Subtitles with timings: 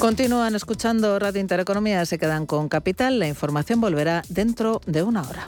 [0.00, 3.18] Continúan escuchando Radio Intereconomía, se quedan con Capital.
[3.18, 5.46] La información volverá dentro de una hora.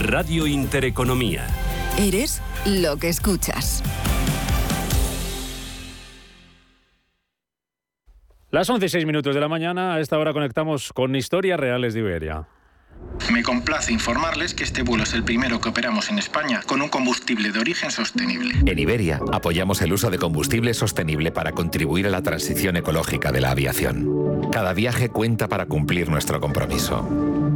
[0.00, 1.48] Radio Intereconomía.
[1.98, 3.82] Eres lo que escuchas.
[8.52, 11.92] Las 11 y 6 minutos de la mañana, a esta hora conectamos con Historias Reales
[11.92, 12.46] de Iberia.
[13.32, 16.88] Me complace informarles que este vuelo es el primero que operamos en España con un
[16.88, 18.54] combustible de origen sostenible.
[18.64, 23.40] En Iberia apoyamos el uso de combustible sostenible para contribuir a la transición ecológica de
[23.40, 24.50] la aviación.
[24.50, 27.06] Cada viaje cuenta para cumplir nuestro compromiso.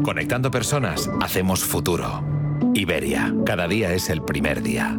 [0.05, 2.23] Conectando personas, hacemos futuro.
[2.75, 4.99] Iberia, cada día es el primer día.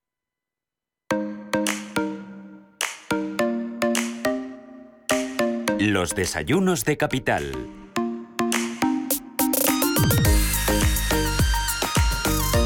[5.81, 7.51] Los desayunos de capital.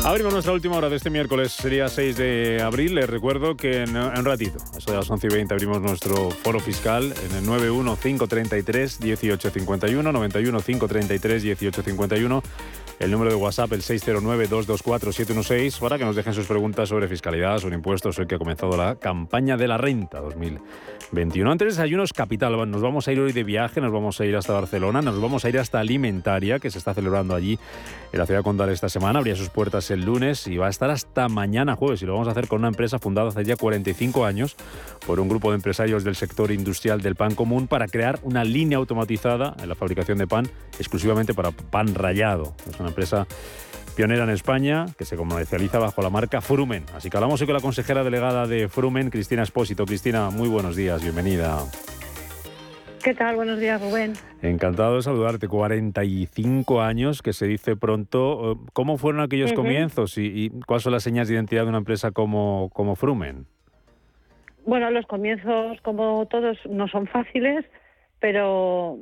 [0.04, 2.96] Abrimos nuestra última hora de este miércoles, sería 6 de abril.
[2.96, 7.14] Les recuerdo que en, un ratito, a las 11 y 20, abrimos nuestro foro fiscal
[7.24, 12.44] en el 915331851, 915331851
[13.00, 17.76] el número de WhatsApp el 609-224-716 para que nos dejen sus preguntas sobre fiscalidad, sobre
[17.76, 20.22] impuestos, hoy que ha comenzado la campaña de la renta
[21.16, 21.50] 2021.
[21.50, 24.52] Antes desayunos capital, nos vamos a ir hoy de viaje, nos vamos a ir hasta
[24.52, 27.58] Barcelona, nos vamos a ir hasta Alimentaria, que se está celebrando allí
[28.12, 30.70] en la ciudad de Condal esta semana, abría sus puertas el lunes y va a
[30.70, 33.56] estar hasta mañana jueves y lo vamos a hacer con una empresa fundada hace ya
[33.56, 34.58] 45 años
[35.08, 38.78] por un grupo de empresarios del sector industrial del pan común para crear una línea
[38.78, 40.50] automatizada en la fabricación de pan
[40.80, 42.54] exclusivamente para pan rallado.
[42.70, 43.26] Es una empresa
[43.96, 46.84] pionera en España que se comercializa bajo la marca Frumen.
[46.94, 49.86] Así que hablamos hoy con la consejera delegada de Frumen, Cristina Espósito.
[49.86, 51.60] Cristina, muy buenos días, bienvenida.
[53.04, 53.36] ¿Qué tal?
[53.36, 54.14] Buenos días, Rubén.
[54.42, 55.48] Encantado de saludarte.
[55.48, 58.60] 45 años, que se dice pronto.
[58.74, 62.70] ¿Cómo fueron aquellos comienzos y, cuáles son las señas de identidad de una empresa como,
[62.74, 63.46] como Frumen?
[64.66, 67.64] Bueno, los comienzos, como todos, no son fáciles,
[68.20, 68.98] pero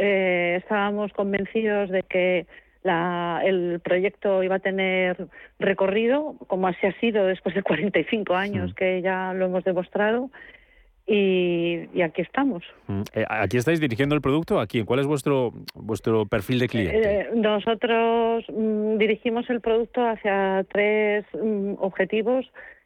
[0.00, 2.46] eh, estábamos convencidos de que
[2.88, 5.28] el proyecto iba a tener
[5.58, 10.30] recorrido, como así ha sido después de 45 años que ya lo hemos demostrado.
[11.10, 12.62] Y, aquí estamos.
[12.86, 14.60] Mm, eh, ¿Aquí estáis dirigiendo el producto?
[14.60, 14.84] ¿A quién?
[14.84, 17.20] ¿Cuál es vuestro, vuestro perfil de cliente?
[17.20, 22.44] Eh, nosotros mm, dirigimos el producto hacia tres mm, objetivos,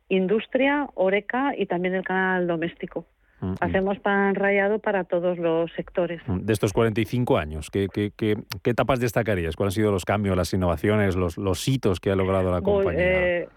[0.09, 3.05] industria, oreca y también el canal doméstico.
[3.43, 6.23] Mm, Hacemos pan rayado para todos los sectores.
[6.27, 9.57] Mm, de estos 45 años, ¿qué, qué, qué, etapas destacarías?
[9.57, 12.85] ¿Cuáles han sido los cambios, las innovaciones, los, los hitos que ha logrado la pues,
[12.85, 13.03] compañía?
[13.03, 13.49] Eh,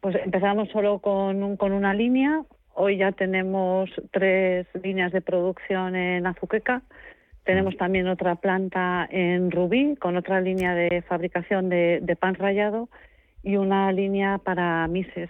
[0.00, 2.42] pues empezamos solo con, con una línea.
[2.72, 6.80] Hoy ya tenemos tres líneas de producción en Azuqueca.
[7.44, 7.76] Tenemos mm.
[7.78, 12.88] también otra planta en Rubí con otra línea de fabricación de, de pan rallado
[13.42, 15.28] y una línea para mises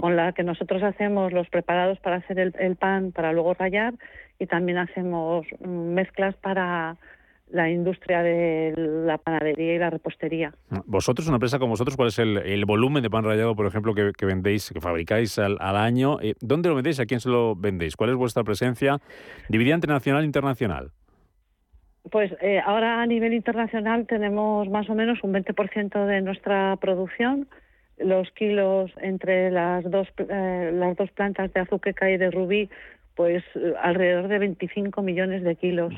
[0.00, 3.94] con la que nosotros hacemos los preparados para hacer el, pan para luego rallar
[4.38, 6.96] y también hacemos mm, mezclas para
[7.50, 10.54] la industria de la panadería y la repostería.
[10.86, 14.24] Vosotros, una empresa como vosotros, ¿cuál es el, volumen de pan rallado, por ejemplo, que,
[14.24, 16.18] vendéis, que fabricáis al, año?
[16.20, 17.00] Eh, ¿Dónde lo vendéis?
[17.00, 17.96] ¿A quién se lo vendéis?
[17.96, 18.98] ¿Cuál es vuestra presencia
[19.48, 20.92] dividida entre nacional e internacional?
[22.10, 27.46] Pues eh, ahora a nivel internacional tenemos más o menos un 20% de nuestra producción
[28.00, 32.68] los kilos entre las dos, eh, las dos plantas de Azuqueca y de Rubí,
[33.14, 35.94] pues eh, alrededor de 25 millones de kilos.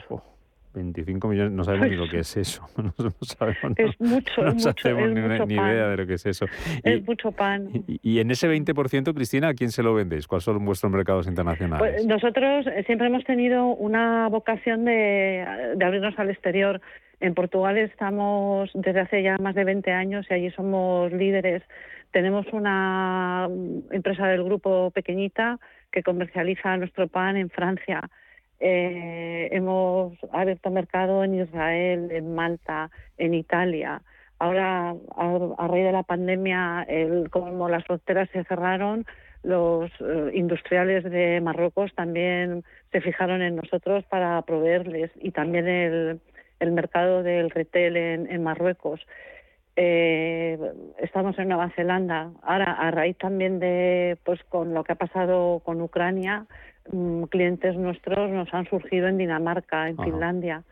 [0.74, 2.66] 25 millones, no sabemos ni lo que es eso.
[2.76, 6.46] No, sabemos, es mucho, no mucho, sabemos ni, idea de lo que es eso.
[6.82, 7.68] Es mucho pan.
[7.86, 10.26] Y, en ese 20%, Cristina, ¿a quién se lo vendéis?
[10.26, 11.78] ¿Cuáles son vuestros mercados internacionales?
[11.78, 15.44] Pues nosotros siempre hemos tenido una vocación de,
[15.76, 16.80] de abrirnos al exterior.
[17.20, 21.62] En Portugal estamos desde hace ya más de 20 años y allí somos líderes
[22.12, 23.48] tenemos una
[23.90, 25.58] empresa del grupo pequeñita
[25.90, 28.08] que comercializa nuestro pan en Francia.
[28.60, 34.02] Eh, hemos abierto mercado en Israel, en Malta, en Italia.
[34.38, 39.06] Ahora, a, raíz de la pandemia, el, como las fronteras se cerraron,
[39.42, 42.62] los eh, industriales de Marruecos también
[42.92, 46.20] se fijaron en nosotros para proveerles y también el,
[46.70, 49.00] mercado del retail en Marruecos.
[49.76, 50.58] Eh,
[50.98, 52.30] estamos en Nueva Zelanda.
[52.42, 56.46] Ahora, a raíz también de, pues, con lo que ha pasado con Ucrania,
[56.90, 60.04] mm, clientes nuestros nos han surgido en Dinamarca, en Ajá.
[60.04, 60.62] Finlandia.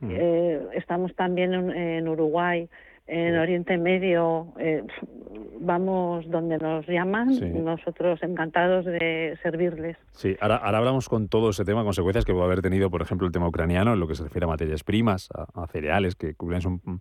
[0.00, 0.10] Mm.
[0.10, 2.68] Eh, estamos también en, en Uruguay,
[3.06, 4.46] en Oriente Medio.
[4.58, 4.82] eh,
[5.60, 7.44] vamos donde nos llaman, Sí.
[7.46, 9.96] nosotros encantados de servirles.
[10.12, 13.26] Sí, ahora, ahora hablamos con todo ese tema, consecuencias que puede haber tenido, por ejemplo,
[13.26, 16.34] el tema ucraniano en lo que se refiere a materias primas, a, a cereales, que
[16.34, 17.00] cubren un,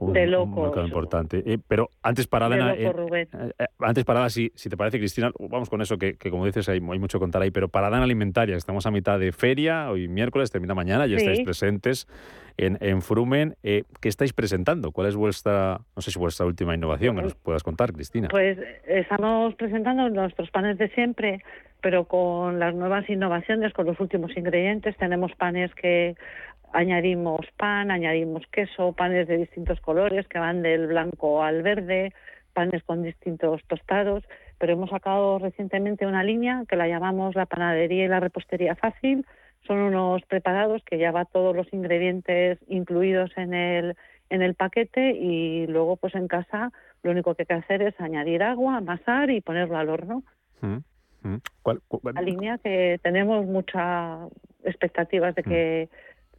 [0.00, 0.62] un, De un locos.
[0.64, 1.42] mercado importante.
[1.46, 4.98] Eh, pero antes parada, De loco, en- eh, eh, antes parada, si, si te parece,
[4.98, 7.68] Cristina, vamos con eso, que, que como dices, hay, hay mucho que contar ahí, pero
[7.68, 11.26] parada en alimentaria, estamos a mitad de feria, hoy miércoles, termina mañana, ya Sí.
[11.26, 12.08] estáis presentes
[12.56, 13.54] en, en Frumen.
[13.62, 14.90] Eh, ¿Qué estáis presentando?
[14.90, 18.28] ¿Cuál es vuestra, no sé si vuestra última innovación que nos puedas contar, Cristina?
[18.28, 21.42] Pues estamos presentando nuestros panes de siempre,
[21.82, 24.96] pero con las nuevas innovaciones, con los últimos ingredientes.
[24.98, 26.14] Tenemos panes que
[26.72, 32.12] añadimos pan, añadimos queso, panes de distintos colores que van del blanco al verde,
[32.52, 34.24] panes con distintos tostados.
[34.58, 39.26] Pero hemos sacado recientemente una línea que la llamamos la panadería y la repostería fácil.
[39.66, 43.96] Son unos preparados que ya va todos los ingredientes incluidos en el
[44.30, 46.70] en el paquete y luego pues en casa
[47.02, 50.22] lo único que hay que hacer es añadir agua, amasar y ponerlo al horno.
[50.60, 50.76] Mm,
[51.22, 51.36] mm.
[51.62, 54.30] ¿Cuál- cu- Una línea que tenemos muchas
[54.62, 55.88] expectativas de que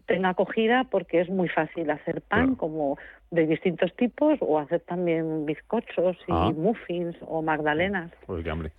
[0.06, 2.58] tenga acogida porque es muy fácil hacer pan Claro.
[2.58, 2.98] como
[3.32, 6.52] de distintos tipos o hacer también bizcochos y Ah.
[6.56, 8.12] muffins o magdalenas.
[8.26, 8.72] Pues qué hambre.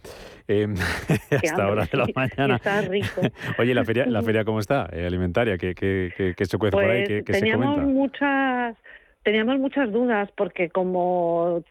[0.49, 0.67] Eh,
[1.31, 2.13] Qué hasta hambre, ahora de la sí.
[2.17, 2.57] mañana.
[2.57, 3.21] Está rico.
[3.59, 4.89] Oye, ¿la feria, la feria cómo está?
[4.93, 7.05] Eh, alimentaria, ¿qué, qué, qué, qué se cuece por ahí?
[7.05, 7.93] Pues ¿Qué, qué se teníamos comenta?
[7.93, 8.77] muchas
[9.25, 11.63] teníamos muchas dudas porque como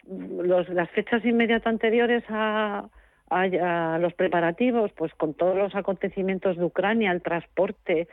[0.42, 2.86] los, las fechas inmediatas anteriores a,
[3.30, 8.08] a- a los preparativos, pues con todos los acontecimientos de Ucrania, el transporte,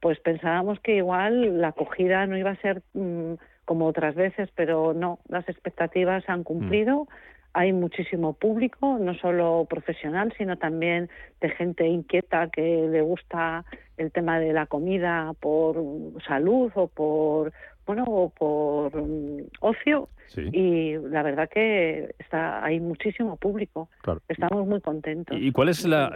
[0.00, 3.34] pues pensábamos que igual la acogida no iba a ser mm,
[3.64, 7.06] como otras veces, pero no, las expectativas se han cumplido.
[7.52, 11.08] Hay muchísimo público, no solo profesional, sino también
[11.40, 13.64] de gente inquieta que le gusta
[13.96, 15.76] el tema de la comida por
[16.26, 17.52] salud o por
[17.88, 20.42] bueno o por mm, ocio Sí.
[20.52, 23.88] y la verdad que está hay muchísimo público.
[24.02, 24.20] Claro.
[24.28, 25.34] Estamos muy contentos.
[25.40, 26.12] ¿Y cuál es la,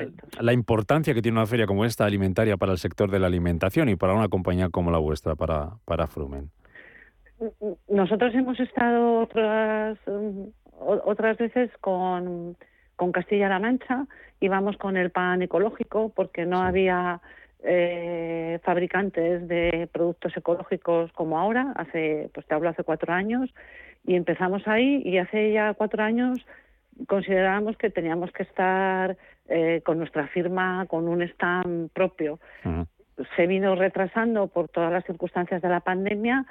[0.52, 3.96] importancia que tiene una feria como esta alimentaria para el sector de la alimentación y
[3.96, 6.50] para una compañía como la vuestra, para, para Frumen?
[7.88, 10.42] Nosotros hemos estado otras mm,
[10.78, 12.56] otras veces con,
[12.96, 14.06] con Castilla-La Mancha,
[14.40, 16.66] íbamos con el pan ecológico porque no Sí.
[16.66, 17.20] había
[17.64, 23.52] eh, fabricantes de productos ecológicos como ahora, hace, pues te hablo hace cuatro años,
[24.04, 26.38] y empezamos ahí y hace ya cuatro años
[27.06, 29.16] considerábamos que teníamos que estar
[29.48, 32.38] eh, con nuestra firma, con un stand propio.
[33.36, 36.44] Se vino retrasando por todas las circunstancias de la pandemia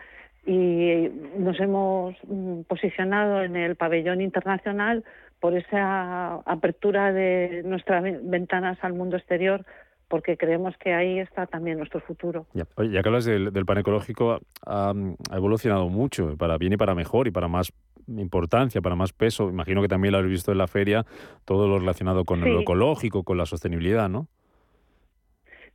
[0.46, 5.04] y nos hemos mm, posicionado en el pabellón internacional
[5.40, 9.66] por esa apertura de nuestras ve- ventanas al mundo exterior
[10.12, 12.46] porque creemos que ahí está también nuestro futuro.
[12.54, 14.94] Ya, Oye, ya que hablas del, del pan ecológico, ha,
[15.32, 17.72] ha evolucionado mucho, para bien y para mejor, y para más
[18.08, 19.50] importancia, para más peso.
[19.50, 21.06] Imagino que también lo habéis visto en la feria,
[21.46, 22.62] todo lo relacionado con lo Sí.
[22.64, 24.28] ecológico, con la sostenibilidad, ¿no?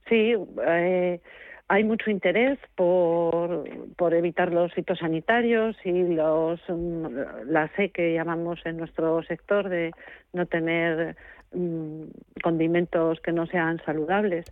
[0.09, 0.35] Sí,
[0.69, 1.21] eh,
[1.69, 3.65] hay mucho interés por,
[3.97, 7.07] por evitar los fitosanitarios y los mm,
[7.47, 9.91] la C que llamamos en nuestro sector de
[10.33, 11.17] no tener
[11.53, 12.03] mm,
[12.43, 14.47] condimentos que no sean saludables.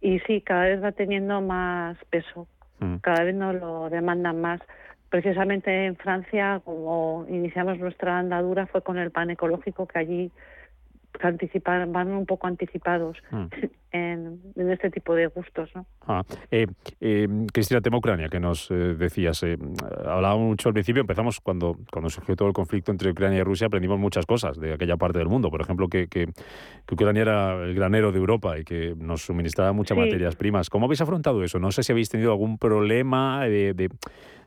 [0.00, 2.46] Y sí, cada vez va teniendo más peso,
[2.80, 2.96] Mm.
[2.96, 4.60] cada vez nos lo demandan más.
[5.08, 10.30] Precisamente en Francia, como iniciamos nuestra andadura, fue con el pan ecológico que allí
[11.22, 13.44] anticipan, van un poco anticipados Mm.
[13.92, 15.86] en, en este tipo de gustos, ¿no?
[16.06, 16.66] Ah, eh,
[17.00, 19.44] eh, Cristina, tema Ucrania, que nos eh, decías.
[20.04, 23.68] hablábamos mucho al principio, empezamos cuando, cuando surgió todo el conflicto entre Ucrania y Rusia,
[23.68, 25.50] aprendimos muchas cosas de aquella parte del mundo.
[25.50, 26.26] Por ejemplo, que, que,
[26.86, 30.00] que Ucrania era el granero de Europa y que nos suministraba muchas Sí.
[30.04, 30.68] materias primas.
[30.70, 31.58] ¿Cómo habéis afrontado eso?
[31.60, 33.90] No sé si habéis tenido algún problema de, de-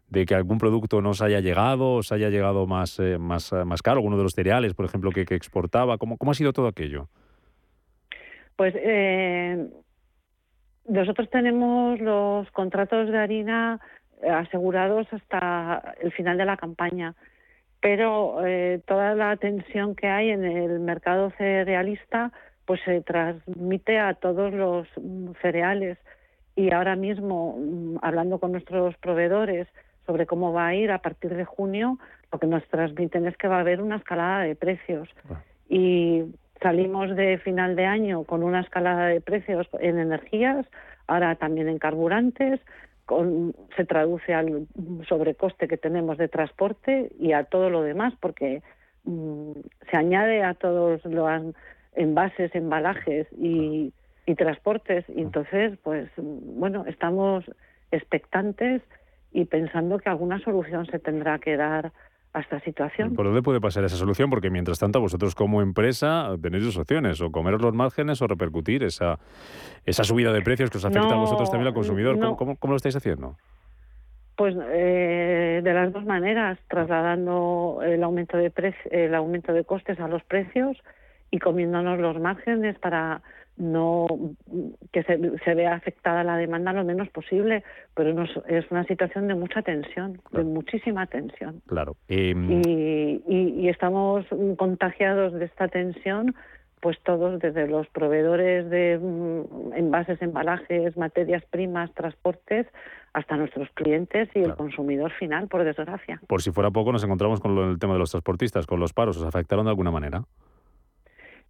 [0.10, 3.66] de que algún producto no os haya llegado, os haya llegado más, eh, más, eh,
[3.66, 5.98] más caro, alguno de los cereales, por ejemplo, que, que exportaba.
[5.98, 7.10] ¿Cómo, ¿Cómo ha sido todo aquello?
[8.58, 9.68] Pues eh,
[10.88, 13.80] nosotros tenemos los contratos de harina
[14.24, 17.14] eh, asegurados hasta el final de la campaña,
[17.80, 22.32] pero eh, toda la tensión que hay en el mercado cerealista
[22.66, 26.00] pues se transmite a todos los mm, cereales
[26.56, 29.68] y ahora mismo mm, hablando con nuestros proveedores
[30.08, 32.00] sobre cómo va a ir a partir de junio,
[32.32, 35.44] lo que nos transmiten es que va a haber una escalada de precios Ah.
[35.70, 36.24] y
[36.62, 40.66] salimos de final de año con una escalada de precios en energías,
[41.06, 42.60] ahora también en carburantes,
[43.06, 44.68] con, se traduce al
[45.08, 48.62] sobrecoste que tenemos de transporte y a todo lo demás, porque
[49.04, 49.52] mm,
[49.92, 51.56] se añade a todos los
[51.94, 53.94] envases, embalajes y,
[54.26, 55.06] y transportes.
[55.08, 57.46] Y entonces, pues bueno, estamos
[57.92, 58.82] expectantes
[59.32, 61.92] y pensando que alguna solución se tendrá que dar
[62.34, 63.16] a esta situación.
[63.16, 64.30] ¿Por dónde puede pasar esa solución?
[64.30, 68.84] Porque mientras tanto vosotros como empresa tenéis dos opciones, o comeros los márgenes o repercutir
[68.84, 69.20] esa,
[69.86, 72.20] esa subida de precios que os afecta a vosotros también al consumidor.
[72.20, 73.36] ¿Cómo, cómo, lo estáis haciendo?
[74.36, 78.52] Pues eh, de las dos maneras, trasladando el aumento de
[78.92, 80.78] el aumento de costes a los precios
[81.32, 83.22] y comiéndonos los márgenes para
[83.58, 84.08] no
[84.94, 87.64] que se, se, vea afectada la demanda lo menos posible,
[87.96, 91.62] pero no, es una situación de mucha tensión, de muchísima tensión.
[91.68, 91.96] Claro.
[92.08, 94.26] Em, y, y, estamos
[94.58, 96.36] contagiados de esta tensión,
[96.80, 102.68] pues todos, desde los proveedores de mm, envases, embalajes, materias primas, transportes,
[103.14, 106.22] hasta nuestros clientes y el consumidor final, por desgracia.
[106.28, 109.18] Por si fuera poco, nos encontramos con el tema de los transportistas, con los paros.
[109.18, 110.24] ¿Os afectaron de alguna manera?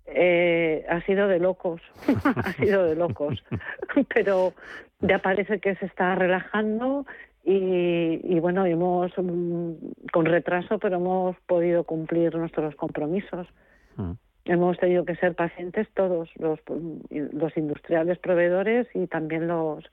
[0.07, 1.81] Eh, ha sido de locos,
[2.35, 3.43] ha sido de locos,
[4.13, 4.53] pero
[5.01, 7.05] ya parece que se está relajando
[7.43, 9.71] y, y, bueno, hemos mm,
[10.11, 13.47] con retraso, pero hemos podido cumplir nuestros compromisos.
[13.95, 14.11] Mm.
[14.45, 16.59] Hemos tenido que ser pacientes todos, los,
[17.09, 19.83] los industriales proveedores y también los,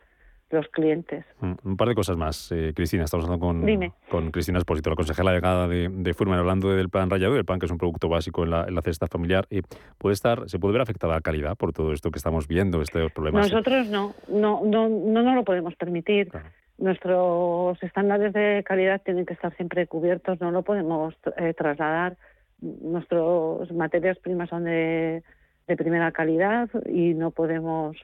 [0.55, 1.25] los clientes.
[1.41, 3.05] Mm, un par de cosas más, eh, Cristina.
[3.05, 7.11] Estamos hablando con, con Cristina Espósito, la consejera delegada de, de Furman, hablando del plan
[7.11, 9.47] rayado, el pan que es un producto básico en la, en la cesta familiar.
[9.51, 9.61] y
[9.99, 13.13] puede estar, ¿Se puede ver afectada la calidad por todo esto que estamos viendo, estos
[13.13, 13.51] problemas?
[13.51, 16.31] Nosotros no, no, no, no nos lo podemos permitir.
[16.79, 22.17] Nuestros estándares de calidad tienen que estar siempre cubiertos, no lo podemos eh, trasladar.
[22.61, 25.23] Nuestras materias primas son de,
[25.67, 27.97] de primera calidad y no podemos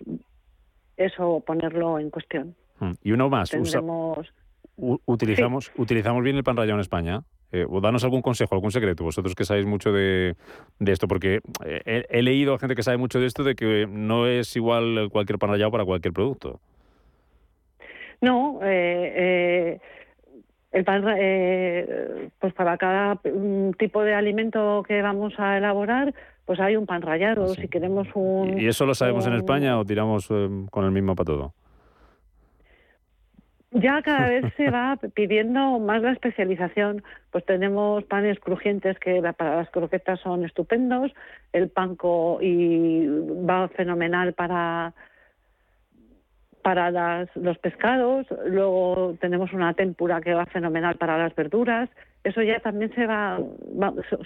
[1.00, 2.54] eso ponerlo en cuestión.
[2.78, 2.92] Mm.
[3.02, 4.32] Y uno más, utilizamos,
[5.76, 7.22] utilizamos bien el pan rallado en España.
[7.52, 10.36] Eh, o danos algún consejo, algún secreto, vosotros que sabéis mucho de,
[10.78, 13.88] de esto, porque eh, he, leído a gente que sabe mucho de esto de que
[13.90, 16.60] no es igual cualquier pan rallado para cualquier producto.
[18.20, 19.80] No, eh,
[20.70, 21.02] el pan,
[22.38, 26.14] pues para cada mm, tipo de alimento que vamos a elaborar,
[26.50, 28.58] pues hay un pan rallado, si queremos un...
[28.58, 31.54] ¿Y eso lo sabemos en España o tiramos eh, con el mismo para todo?
[33.70, 37.04] Ya cada vez se va pidiendo más la especialización.
[37.30, 41.12] Pues tenemos panes crujientes que para las croquetas son estupendos,
[41.52, 43.06] el panco y
[43.48, 44.92] va fenomenal para
[46.62, 51.88] para las, los pescados, luego tenemos una tempura que va fenomenal para las verduras,
[52.24, 53.38] eso ya también se va,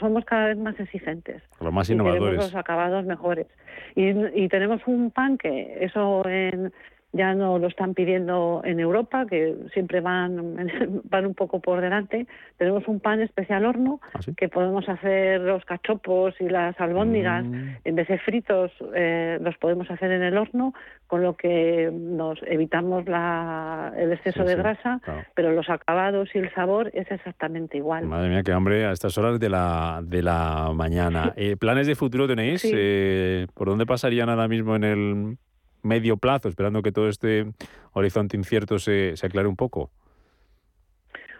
[0.00, 1.42] somos cada vez más exigentes.
[1.60, 2.36] Los más innovadores.
[2.36, 3.46] los acabados mejores.
[3.94, 6.72] Y, y tenemos un pan que eso en,
[7.14, 10.56] ya no lo están pidiendo en Europa, que siempre van,
[11.04, 12.26] van un poco por delante.
[12.58, 17.68] Tenemos un pan especial horno, ¿Ah, que podemos hacer los cachopos y las albóndigas, mm.
[17.84, 20.74] en vez de fritos, eh, los podemos hacer en el horno,
[21.06, 25.00] con lo que nos evitamos la, el exceso de grasa,
[25.34, 28.06] pero los acabados y el sabor es exactamente igual.
[28.06, 31.32] Madre mía, qué hambre a estas horas de la, de la mañana.
[31.44, 32.64] Eh, ¿Planes de futuro tenéis?
[32.64, 35.36] Eh, ¿Por dónde pasarían ahora mismo en el
[35.84, 37.46] medio plazo, esperando que todo este
[37.92, 39.90] horizonte incierto se, se aclare un poco?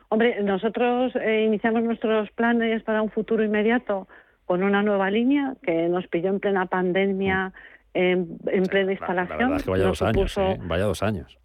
[0.09, 4.07] Hombre, nosotros eh, iniciamos nuestros planes para un futuro inmediato
[4.45, 7.53] con una nueva línea que nos pilló en plena pandemia,
[7.95, 8.39] en,
[8.71, 9.53] plena instalación.
[9.53, 10.59] La, vaya dos años, ¿eh?
[10.63, 11.39] vaya dos años.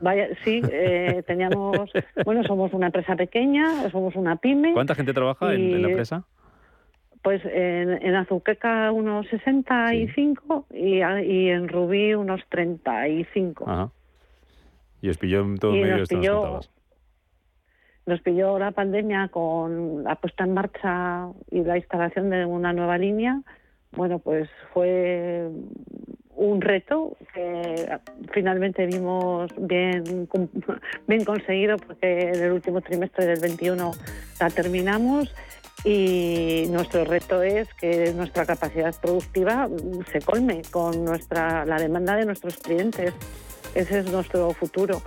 [0.00, 1.90] Vaya, sí, eh, teníamos,
[2.24, 4.72] bueno, somos una empresa pequeña, somos una pyme.
[4.72, 6.24] ¿Cuánta gente trabaja en la empresa?
[7.22, 13.64] Pues en, en Azuqueca unos 65 y, y en Rubí unos 35.
[13.68, 13.90] Ajá.
[15.02, 16.60] Y os pilló en todo medio nos pilló,
[18.06, 22.98] nos pilló la pandemia con la puesta en marcha y la instalación de una nueva
[22.98, 23.40] línea.
[23.92, 25.48] Bueno, pues fue
[26.36, 27.98] un reto que
[28.32, 30.28] finalmente vimos bien,
[31.06, 33.92] bien conseguido porque en el último trimestre del 21
[34.40, 35.34] la terminamos
[35.84, 39.68] y nuestro reto es que nuestra capacidad productiva
[40.12, 43.14] se colme con nuestra la demanda de nuestros clientes.
[43.74, 45.00] Ese es nuestro futuro.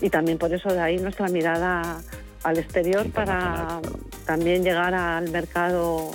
[0.00, 2.00] Y también por eso de ahí nuestra mirada
[2.42, 3.80] al exterior para
[4.26, 6.10] también llegar al mercado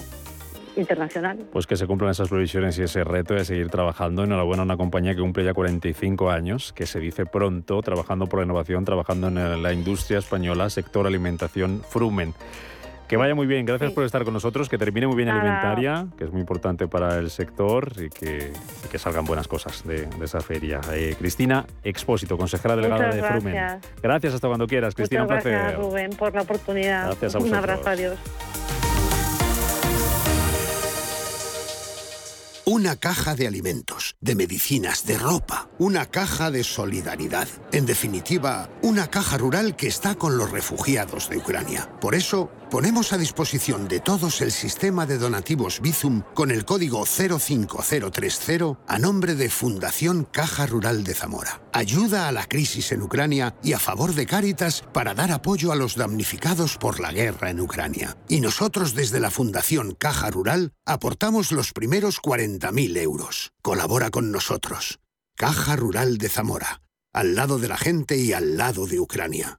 [0.76, 1.40] internacional.
[1.52, 4.24] Pues que se cumplan esas previsiones y ese reto de seguir trabajando.
[4.24, 8.40] Enhorabuena a una compañía que cumple ya 45 años, que se dice pronto, trabajando por
[8.40, 12.34] la innovación, trabajando en la industria española, sector alimentación, Frumen.
[13.10, 15.42] Que vaya muy bien, gracias por estar con nosotros, que termine muy bien Nada.
[15.42, 18.54] Alimentaria, que es muy importante para el sector y que,
[18.86, 20.80] y que salgan buenas cosas de, de esa feria.
[20.94, 23.54] Eh, Cristina Expósito, consejera delegada Muchas de Frumen.
[23.56, 23.92] gracias.
[24.04, 25.90] Gracias hasta cuando quieras, Cristina, Muchas un gracias, placer.
[25.90, 27.06] Rubén, por la oportunidad.
[27.08, 27.64] Gracias a Un vosotros.
[27.70, 28.69] abrazo, adiós.
[32.72, 37.48] Una caja de alimentos, de medicinas, de ropa, una caja de solidaridad.
[37.72, 41.90] En definitiva, una caja rural que está con los refugiados de Ucrania.
[42.00, 47.08] Por eso, ponemos a disposición de todos el sistema de donativos Bizum con el código
[47.08, 51.64] 05030 a nombre de Fundación Caja Rural de Zamora.
[51.74, 55.76] Ayuda a la crisis en Ucrania y a favor de Cáritas para dar apoyo a
[55.76, 58.16] los damnificados por la guerra en Ucrania.
[58.28, 62.20] Y nosotros desde la Fundación Caja Rural aportamos los primeros
[62.60, 63.52] 40.000 euros.
[63.62, 65.00] Colabora con nosotros.
[65.36, 66.82] Caja Rural de Zamora.
[67.14, 69.59] Al lado de la gente y al lado de Ucrania.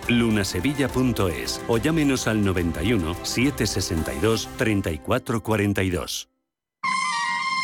[0.07, 6.30] lunasevilla.es o llámenos al 91 762 3442.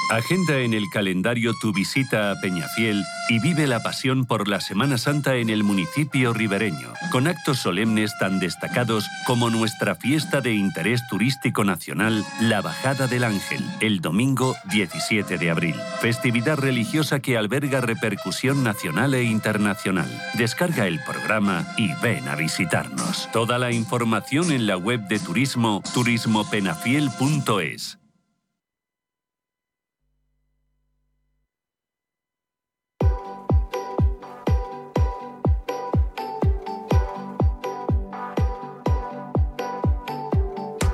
[0.10, 4.98] Agenda en el calendario tu visita a Peñafiel y vive la pasión por la Semana
[4.98, 11.06] Santa en el municipio ribereño, con actos solemnes tan destacados como nuestra fiesta de interés
[11.10, 15.76] turístico nacional, la Bajada del Ángel, el domingo 17 de abril.
[16.00, 20.10] Festividad religiosa que alberga repercusión nacional e internacional.
[20.36, 23.28] Descarga el programa y ven a visitarnos.
[23.34, 28.00] Toda la información en la web de turismo turismopenafiel.es.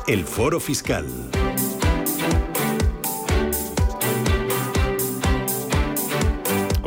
[0.06, 1.06] El Foro Fiscal.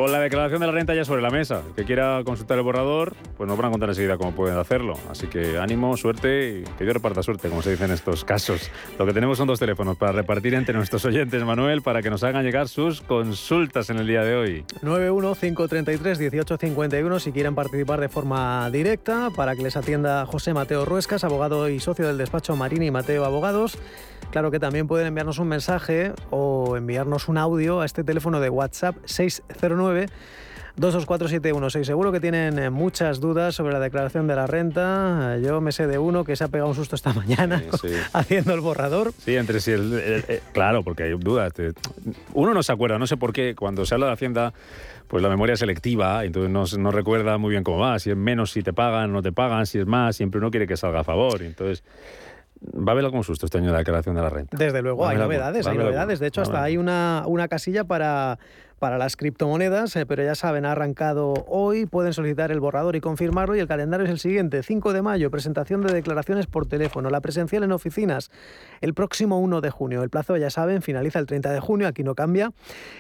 [0.07, 1.63] Con la declaración de la renta ya sobre la mesa.
[1.75, 4.95] Que quiera consultar el borrador, pues nos van a contar enseguida cómo pueden hacerlo.
[5.11, 8.71] Así que ánimo, suerte y que Dios reparta suerte, como se dice en estos casos.
[9.01, 12.23] Lo que tenemos son dos teléfonos para repartir entre nuestros oyentes, Manuel, para que nos
[12.23, 14.65] hagan llegar sus consultas en el día de hoy.
[14.83, 21.69] 915331851 si quieren participar de forma directa para que les atienda José Mateo Ruescas, abogado
[21.69, 23.77] y socio del despacho Marini y Mateo Abogados.
[24.31, 28.51] Claro que también pueden enviarnos un mensaje o enviarnos un audio a este teléfono de
[28.51, 30.07] WhatsApp 609
[30.79, 31.85] 224-716.
[31.85, 35.37] Seguro que tienen eh, muchas dudas sobre la declaración de la renta.
[35.37, 37.89] Eh, Yo me sé de uno que se ha pegado un susto esta mañana Sí.
[38.13, 39.13] haciendo el borrador.
[39.25, 39.71] Sí, entre sí.
[39.73, 41.55] el- el- el- claro, porque hay dudas.
[42.35, 44.53] Uno no se acuerda, no sé por qué, cuando se habla de Hacienda,
[45.09, 47.99] pues la memoria es selectiva, entonces no, no recuerda muy bien cómo va.
[47.99, 50.67] Si es menos, si te pagan, no te pagan, si es más, siempre uno quiere
[50.67, 51.41] que salga a favor.
[51.43, 51.85] Entonces,
[52.75, 54.57] va a haber algún susto este año la declaración de la renta.
[54.57, 56.19] Desde luego, hay novedades, hay novedades.
[56.19, 58.39] De hecho, hasta hay una, una casilla para,
[58.79, 63.01] para las criptomonedas, eh, pero ya saben, ha arrancado hoy, pueden solicitar el borrador y
[63.01, 64.63] confirmarlo y el calendario es el siguiente.
[64.63, 68.31] 5 de mayo, presentación de declaraciones por teléfono, la presencial en oficinas
[68.81, 70.03] el próximo 1 de junio.
[70.03, 72.53] El plazo, ya saben, finaliza el 30 de junio, aquí no cambia.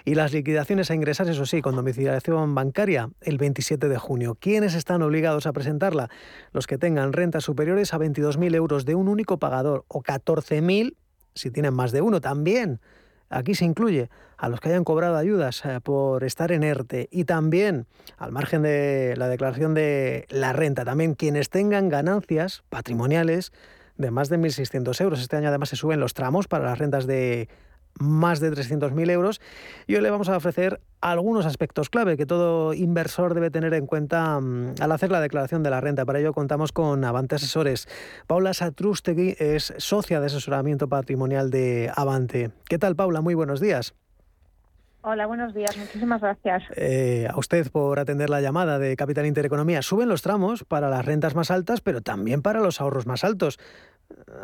[0.05, 4.37] Y las liquidaciones a ingresar, eso sí, con domiciliación bancaria, el 27 de junio.
[4.41, 6.09] ¿Quiénes están obligados a presentarla?
[6.53, 10.95] Los que tengan rentas superiores a 22.000 euros de un único pagador o 14.000
[11.37, 12.81] si tienen más de uno también.
[13.29, 17.25] Aquí se incluye a los que hayan cobrado ayudas eh, por estar en ERTE y
[17.25, 17.87] también,
[18.19, 23.53] al margen de la declaración de la renta, también quienes tengan ganancias patrimoniales
[23.97, 25.21] de más de 1.600 euros.
[25.21, 27.49] Este año además se suben los tramos para las rentas de
[27.99, 29.41] más de 300.000 euros
[29.87, 33.87] y hoy le vamos a ofrecer algunos aspectos clave que todo inversor debe tener en
[33.87, 36.05] cuenta mm, al hacer la declaración de la renta.
[36.05, 37.89] Para ello contamos con Avante Asesores.
[38.27, 42.51] Paula Satrustegui es socia de asesoramiento patrimonial de Avante.
[42.69, 43.21] ¿Qué tal, Paula?
[43.21, 43.95] Muy buenos días.
[45.09, 45.79] Hola, buenos días.
[45.79, 46.65] Muchísimas gracias.
[46.75, 49.81] Eh, a usted por atender la llamada de Capital Intereconomía.
[49.81, 53.61] Suben los tramos para las rentas más altas, pero también para los ahorros más altos.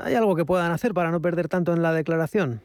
[0.05, 2.61] ¿Hay algo que puedan hacer para no perder tanto en la declaración?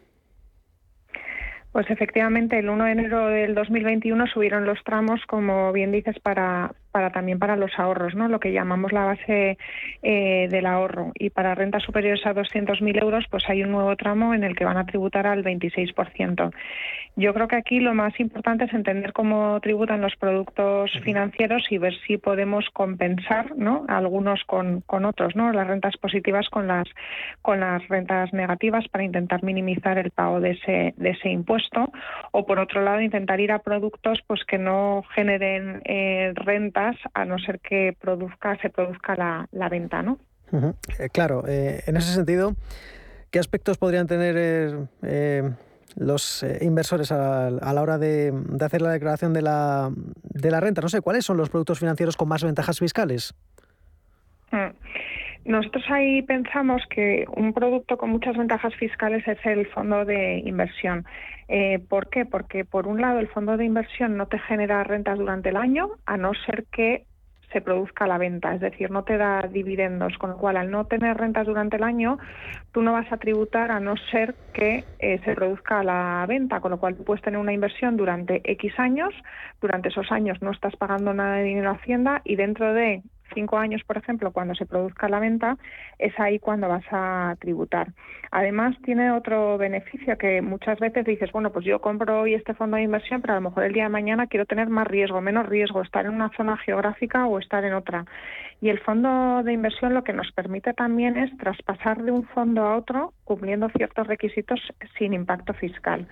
[1.71, 6.75] Pues efectivamente, el 1 de enero del 2021 subieron los tramos, como bien dices, para,
[6.97, 8.27] para también para los ahorros, ¿no?
[8.27, 9.59] Lo que llamamos la base
[10.01, 11.11] eh, del ahorro.
[11.13, 14.65] Y para rentas superiores a 200.000 euros, pues hay un nuevo tramo en el que
[14.65, 16.51] van a tributar al 26%.
[17.15, 21.79] Yo creo que aquí lo más importante es entender cómo tributan los productos financieros y
[21.79, 23.85] ver si podemos compensar, ¿no?
[23.87, 25.51] Algunos con, con otros, ¿no?
[25.51, 26.87] Las rentas positivas con las
[27.41, 31.91] con las rentas negativas para intentar minimizar el pago de ese de ese impuesto
[32.31, 37.25] o por otro lado intentar ir a productos pues que no generen eh, rentas a
[37.25, 40.19] no ser que produzca se produzca la, la venta, ¿no?
[40.99, 42.55] Eh, claro, eh, en ese sentido,
[43.31, 44.87] ¿qué aspectos podrían tener
[45.95, 49.91] los inversores a, la hora de, hacer la declaración de la,
[50.23, 50.81] de la renta?
[50.81, 53.33] No sé, ¿cuáles son los productos financieros con más ventajas fiscales?
[54.51, 54.71] Mm.
[55.47, 61.05] Nosotros ahí pensamos que un producto con muchas ventajas fiscales es el fondo de inversión.
[61.47, 62.25] Eh, ¿Por qué?
[62.25, 65.91] Porque por un lado el fondo de inversión no te genera rentas durante el año,
[66.05, 67.05] a no ser que
[67.53, 70.83] se produzca la venta, es decir, no te da dividendos, con lo cual al no
[70.83, 72.17] tener rentas durante el año,
[72.73, 76.71] tú no vas a tributar a no ser que eh, se produzca la venta, con
[76.71, 79.13] lo cual tú puedes tener una inversión durante X años,
[79.61, 83.01] durante esos años no estás pagando nada de dinero a Hacienda y dentro de
[83.33, 85.57] cinco años, por ejemplo, cuando se produzca la venta,
[85.99, 87.89] es ahí cuando vas a tributar.
[88.31, 92.77] Además, tiene otro beneficio que muchas veces dices, bueno, pues yo compro hoy este fondo
[92.77, 95.47] de inversión, pero a lo mejor el día de mañana quiero tener más riesgo, menos
[95.47, 98.05] riesgo, estar en una zona geográfica o estar en otra.
[98.61, 102.63] Y el fondo de inversión lo que nos permite también es traspasar de un fondo
[102.63, 104.59] a otro cumpliendo ciertos requisitos
[104.97, 106.07] sin impacto fiscal.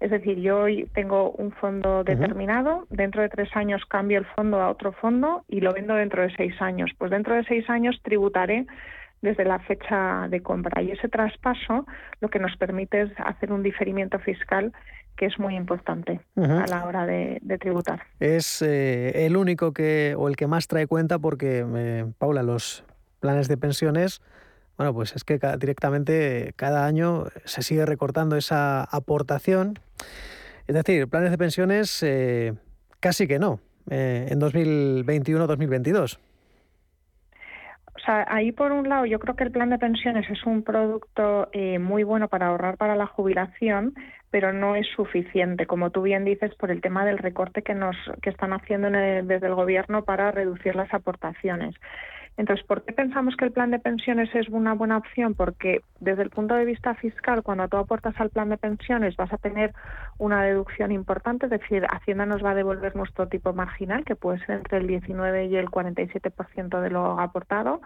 [0.00, 4.60] Es decir, yo hoy tengo un fondo determinado, dentro de tres años cambio el fondo
[4.60, 6.90] a otro fondo y lo vendo dentro de seis años.
[6.96, 8.66] Pues dentro de seis años tributaré
[9.20, 11.86] desde la fecha de compra y ese traspaso
[12.20, 14.72] lo que nos permite es hacer un diferimiento fiscal
[15.16, 18.00] que es muy importante a la hora de, tributar.
[18.20, 22.84] Es eh, el único que o el que más trae cuenta porque, eh, Paula, los
[23.20, 24.22] planes de pensiones
[24.80, 29.78] bueno, pues es que directamente cada año se sigue recortando esa aportación.
[30.66, 32.54] Es decir, planes de pensiones eh,
[32.98, 36.18] casi que no, eh, en 2021-2022.
[37.94, 40.62] O sea, ahí por un lado yo creo que el plan de pensiones es un
[40.62, 43.92] producto eh, muy bueno para ahorrar para la jubilación,
[44.30, 47.96] pero no es suficiente, como tú bien dices, por el tema del recorte que nos
[48.22, 51.74] que están haciendo desde el gobierno para reducir las aportaciones.
[52.36, 55.34] Entonces, ¿por qué pensamos que el plan de pensiones es una buena opción?
[55.34, 59.32] Porque desde el punto de vista fiscal, cuando tú aportas al plan de pensiones vas
[59.32, 59.74] a tener
[60.16, 64.38] una deducción importante, es decir, Hacienda nos va a devolver nuestro tipo marginal, que puede
[64.46, 67.82] ser entre el 19 y el 47% de lo aportado.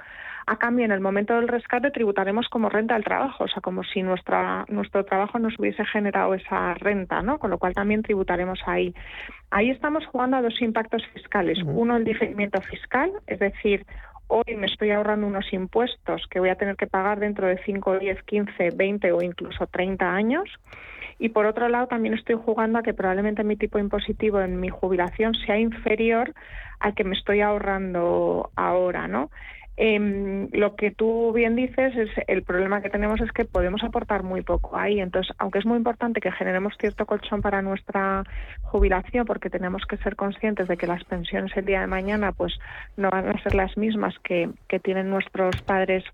[0.47, 3.83] A cambio, en el momento del rescate tributaremos como renta del trabajo, o sea, como
[3.83, 7.39] si nuestra, nuestro trabajo nos hubiese generado esa renta, ¿no?
[7.39, 8.95] Con lo cual también tributaremos ahí.
[9.51, 11.59] Ahí estamos jugando a dos impactos fiscales.
[11.65, 13.87] Uno, el diferimiento fiscal, es decir,
[14.29, 17.99] hoy me estoy ahorrando unos impuestos que voy a tener que pagar dentro de 5,
[17.99, 20.49] 10, 15, 20 o incluso 30 años.
[21.19, 24.69] Y por otro lado, también estoy jugando a que probablemente mi tipo impositivo en mi
[24.69, 26.35] jubilación sea inferior
[26.81, 29.31] al que me estoy ahorrando ahora, ¿no?
[29.77, 34.23] Eh, lo que tú bien dices es el problema que tenemos es que podemos aportar
[34.23, 35.01] muy poco ahí.
[35.01, 38.25] Entonces, aunque es muy importante que generemos cierto colchón para nuestra
[38.63, 42.59] jubilación, porque tenemos que ser conscientes de que las pensiones el día de mañana pues
[42.97, 46.05] no van a ser las mismas que, que tienen nuestros padres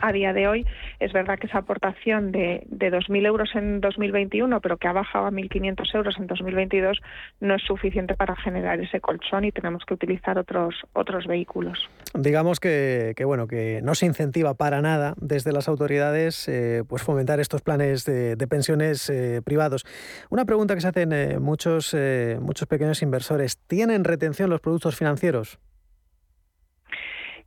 [0.00, 0.66] a día de hoy
[1.00, 5.26] es verdad que esa aportación de, de 2.000 euros en 2021, pero que ha bajado
[5.26, 7.00] a 1.500 euros en 2022,
[7.40, 11.88] no es suficiente para generar ese colchón y tenemos que utilizar otros, otros vehículos.
[12.14, 17.40] Digamos que, bueno, que no se incentiva para nada desde las autoridades eh, pues fomentar
[17.40, 19.84] estos planes de, pensiones eh, privados.
[20.28, 21.96] Una pregunta que se hacen eh, muchos,
[22.40, 25.58] muchos pequeños inversores, ¿tienen retención los productos financieros?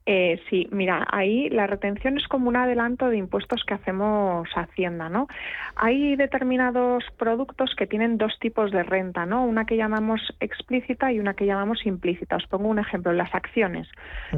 [0.08, 5.10] Eh, sí, mira, ahí la retención es como un adelanto de impuestos que hacemos Hacienda,
[5.10, 5.28] ¿no?
[5.76, 9.44] Hay determinados productos que tienen dos tipos de renta, ¿no?
[9.44, 12.36] Una que llamamos explícita y una que llamamos implícita.
[12.36, 13.90] Os pongo un ejemplo, las acciones.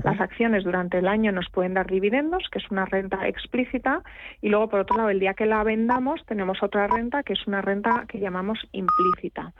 [0.05, 4.03] Las acciones durante el año nos pueden dar dividendos, que es una renta explícita,
[4.41, 7.45] y luego, por otro lado, el día que la vendamos, tenemos otra renta, que es
[7.45, 9.51] una renta que llamamos implícita.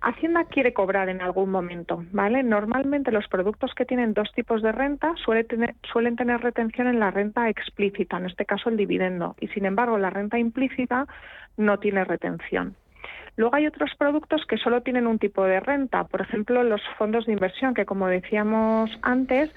[0.00, 2.42] Hacienda quiere cobrar en algún momento, ¿vale?
[2.42, 7.00] Normalmente los productos que tienen dos tipos de renta suelen tener, suelen tener retención en
[7.00, 11.06] la renta explícita, en este caso el dividendo, y sin embargo la renta implícita
[11.56, 12.76] no tiene retención.
[13.36, 17.26] Luego hay otros productos que solo tienen un tipo de renta, por ejemplo los fondos
[17.26, 19.50] de inversión, que como decíamos antes,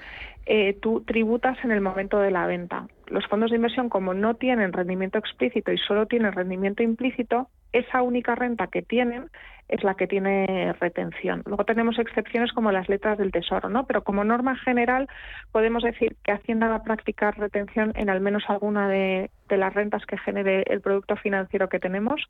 [0.46, 2.88] eh, tú tributas en el momento de la venta.
[3.06, 8.02] Los fondos de inversión, como no tienen rendimiento explícito y solo tienen rendimiento implícito, esa
[8.02, 9.30] única renta que tienen
[9.68, 11.42] es la que tiene retención.
[11.44, 13.86] Luego tenemos excepciones como las letras del Tesoro, ¿no?
[13.86, 15.08] Pero como norma general
[15.52, 20.04] podemos decir que Hacienda va a practicar retención en al menos alguna de, las rentas
[20.06, 22.20] que genere el producto financiero que tenemos.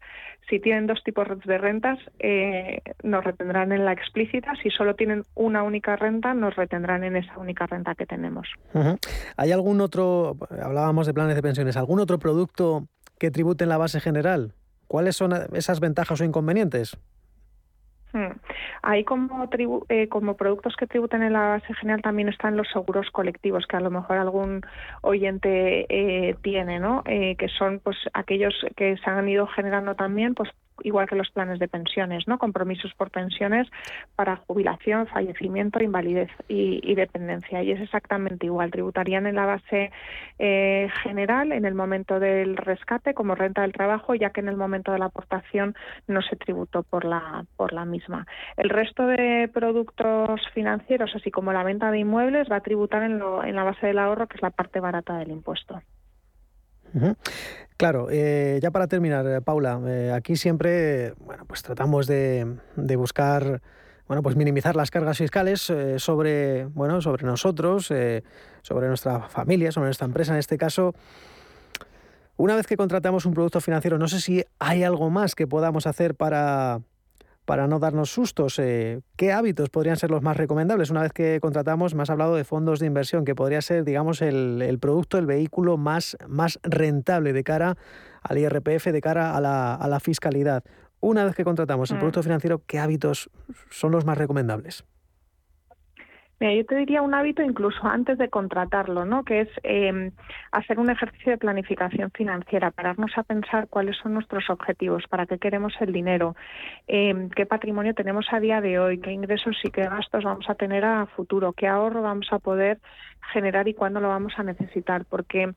[0.49, 4.53] Si tienen dos tipos de rentas, eh, nos retendrán en la explícita.
[4.63, 8.49] Si solo tienen una única renta, nos retendrán en esa única renta que tenemos.
[9.37, 12.87] ¿Hay algún otro, hablábamos de planes de pensiones, algún otro producto
[13.19, 14.55] que tribute en la base general?
[14.87, 16.97] ¿Cuáles son esas ventajas o inconvenientes?
[18.13, 18.33] Hmm.
[18.83, 19.49] Ahí como,
[19.89, 23.77] eh, como productos que tributen en la base general también están los seguros colectivos que
[23.77, 24.63] a lo mejor algún
[25.03, 27.03] oyente eh, tiene, ¿no?
[27.05, 30.49] Eh, que son pues aquellos que se han ido generando también pues
[30.83, 32.39] igual que los planes de pensiones, ¿no?
[32.39, 33.69] Compromisos por pensiones
[34.17, 37.63] para jubilación, fallecimiento, invalidez y, dependencia.
[37.63, 38.71] Y es exactamente igual.
[38.71, 39.91] Tributarían en la base
[40.39, 44.57] eh, general en el momento del rescate como renta del trabajo, ya que en el
[44.57, 45.75] momento de la aportación
[46.07, 48.27] no se tributó por la por la misma.
[48.57, 53.21] El resto de productos financieros, así como la venta de inmuebles, va a tributar en,
[53.45, 55.81] en la base del ahorro, que es la parte barata del impuesto.
[57.79, 62.59] Claro, eh, ya para terminar, eh, Paula, eh, aquí siempre, bueno, pues tratamos de,
[62.97, 63.63] buscar,
[64.09, 67.87] bueno, pues minimizar las cargas fiscales sobre, bueno, sobre nosotros,
[68.63, 70.93] sobre nuestra familia, sobre nuestra empresa en este caso.
[72.37, 75.87] Una vez que contratamos un producto financiero, no sé si hay algo más que podamos
[75.87, 76.81] hacer para
[77.49, 80.91] para no darnos sustos, eh, ¿qué hábitos podrían ser los más recomendables?
[80.91, 84.21] Una vez que contratamos, me has hablado de fondos de inversión, que podría ser, digamos,
[84.21, 87.79] el, producto, el vehículo más, más rentable de cara
[88.21, 90.63] al IRPF, de cara a la, a la fiscalidad.
[91.01, 92.01] Una vez que contratamos el mm.
[92.01, 93.31] producto financiero, ¿qué hábitos
[93.71, 94.85] son los más recomendables?
[96.41, 99.25] Mira, yo te diría un hábito incluso antes de contratarlo, ¿no?
[99.25, 100.13] Que es em,
[100.53, 105.39] hacer un ejercicio de planificación financiera, pararnos a pensar cuáles son nuestros objetivos, para qué
[105.39, 106.37] queremos el dinero,
[106.87, 110.55] em, qué patrimonio tenemos a día de hoy, qué ingresos y qué gastos vamos a
[110.55, 112.79] tener a futuro, qué ahorro vamos a poder
[113.33, 115.53] generar y cuándo lo vamos a necesitar, porque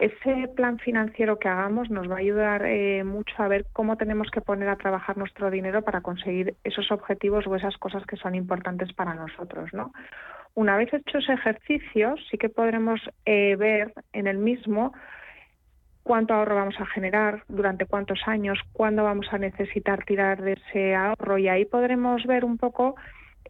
[0.00, 4.30] ese plan financiero que hagamos nos va a ayudar eh, mucho a ver cómo tenemos
[4.30, 8.34] que poner a trabajar nuestro dinero para conseguir esos objetivos o esas cosas que son
[8.34, 9.92] importantes para nosotros, ¿no?
[10.54, 14.92] Una vez hecho ese ejercicio, sí que podremos eh, ver en el mismo
[16.04, 20.94] cuánto ahorro vamos a generar, durante cuántos años, cuándo vamos a necesitar tirar de ese
[20.94, 22.94] ahorro y ahí podremos ver un poco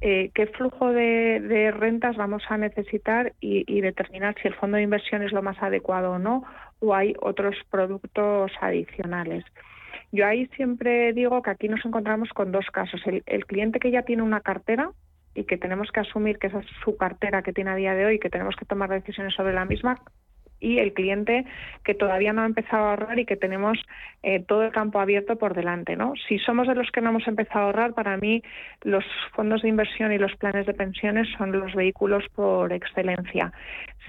[0.00, 5.22] eh, qué flujo de, rentas vamos a necesitar y, determinar si el fondo de inversión
[5.22, 6.44] es lo más adecuado o no,
[6.80, 9.44] o hay otros productos adicionales.
[10.10, 13.02] Yo ahí siempre digo que aquí nos encontramos con dos casos.
[13.04, 14.90] el cliente que ya tiene una cartera,
[15.34, 18.06] y que tenemos que asumir que esa es su cartera que tiene a día de
[18.06, 20.00] hoy que tenemos que tomar decisiones sobre la misma
[20.60, 21.44] y el cliente
[21.84, 23.78] que todavía no ha empezado a ahorrar y que tenemos
[24.22, 25.96] eh, todo el campo abierto por delante.
[25.96, 26.14] ¿no?
[26.26, 28.42] Si somos de los que no hemos empezado a ahorrar, para mí
[28.82, 33.52] los fondos de inversión y los planes de pensiones son los vehículos por excelencia.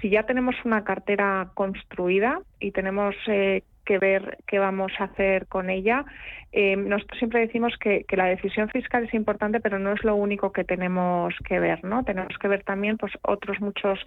[0.00, 5.46] Si ya tenemos una cartera construida y tenemos eh, que ver qué vamos a hacer
[5.46, 6.04] con ella.
[6.52, 10.52] Eh, nosotros siempre decimos que, la decisión fiscal es importante, pero no es lo único
[10.52, 12.02] que tenemos que ver, ¿no?
[12.04, 13.98] Tenemos que ver también pues, otros muchos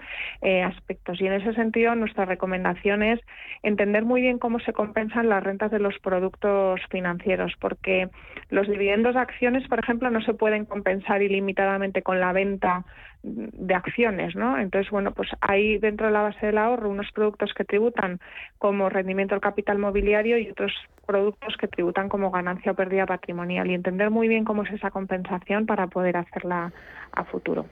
[0.42, 1.22] eh, aspectos.
[1.22, 3.20] Y en ese sentido, nuestra recomendación es
[3.64, 8.10] entender muy bien cómo se compensan las rentas de los productos financieros, porque
[8.50, 12.84] los dividendos de acciones, por ejemplo, no se pueden compensar ilimitadamente con la venta
[13.22, 14.58] de acciones, ¿no?
[14.58, 18.20] Entonces, bueno, pues hay dentro de la base del ahorro unos productos que tributan
[18.58, 20.72] como rendimiento del capital mobiliario y otros
[21.06, 24.92] productos que tributan como ganancia o pérdida patrimonial y entender muy bien cómo es esa
[24.92, 26.72] compensación para poder hacerla
[27.12, 27.66] a futuro.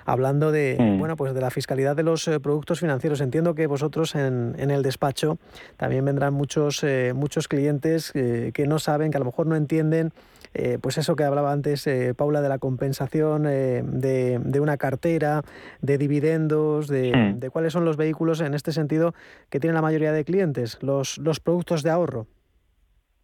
[0.06, 0.98] hablando de, mm.
[1.00, 3.22] bueno, pues de la fiscalidad de los eh, productos financieros.
[3.22, 5.38] Entiendo que vosotros en, en el despacho
[5.78, 10.12] también vendrán muchos, muchos clientes que no saben, que a lo mejor no entienden
[10.54, 15.44] eh, pues eso que hablaba antes eh, Paula de la compensación eh, de, una cartera,
[15.82, 17.40] de dividendos, hmm.
[17.40, 19.14] de, cuáles son los vehículos en este sentido
[19.50, 22.28] que tienen la mayoría de clientes, los, los productos de ahorro.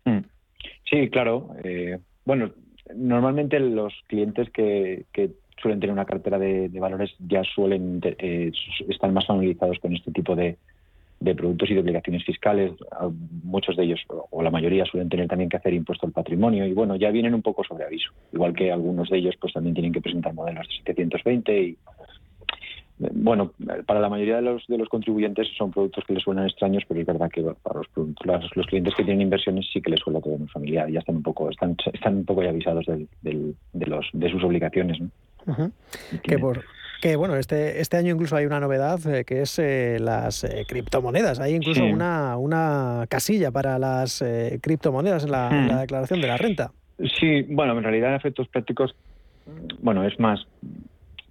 [0.06, 0.19] Hmm.
[0.89, 1.50] Sí, claro.
[2.26, 2.52] bueno,
[2.95, 5.06] normalmente los clientes que,
[5.62, 8.02] suelen tener una cartera de, valores ya suelen
[8.88, 10.58] estar más familiarizados con este tipo de,
[11.19, 12.73] de productos y de obligaciones fiscales.
[13.43, 16.73] Muchos de ellos, o la mayoría, suelen tener también que hacer impuesto al patrimonio y
[16.73, 18.12] bueno, ya vienen un poco sobre aviso.
[18.34, 21.78] Igual que algunos de ellos pues también tienen que presentar modelos de 720 y
[22.97, 23.51] bueno,
[23.86, 27.01] para la mayoría de los, de los contribuyentes son productos que les suenan extraños, pero
[27.01, 30.38] es verdad que para los, los, clientes que tienen inversiones sí que les suena todo
[30.38, 34.32] muy familiar, ya están un poco, están, están un poco ya avisados de, los, de
[34.32, 34.97] sus obligaciones.
[36.23, 36.63] Que por,
[37.06, 40.65] que bueno, este, este año incluso hay una novedad eh, que es eh, las eh,
[40.68, 41.39] criptomonedas.
[41.39, 44.26] Hay incluso una, una casilla para las
[44.60, 45.80] criptomonedas en la, en la, hmm.
[45.82, 46.72] declaración de la renta.
[47.20, 48.96] Sí, bueno, en realidad en efectos prácticos,
[49.84, 50.48] bueno, es más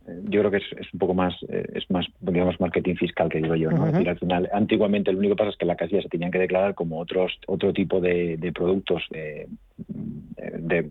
[0.07, 3.55] yo creo que es, un poco más eh, es más digamos marketing fiscal que digo
[3.55, 6.09] yo no decir, al final antiguamente lo único que pasa es que la casilla se
[6.09, 9.49] tenían que declarar como otros otro tipo de, productos de,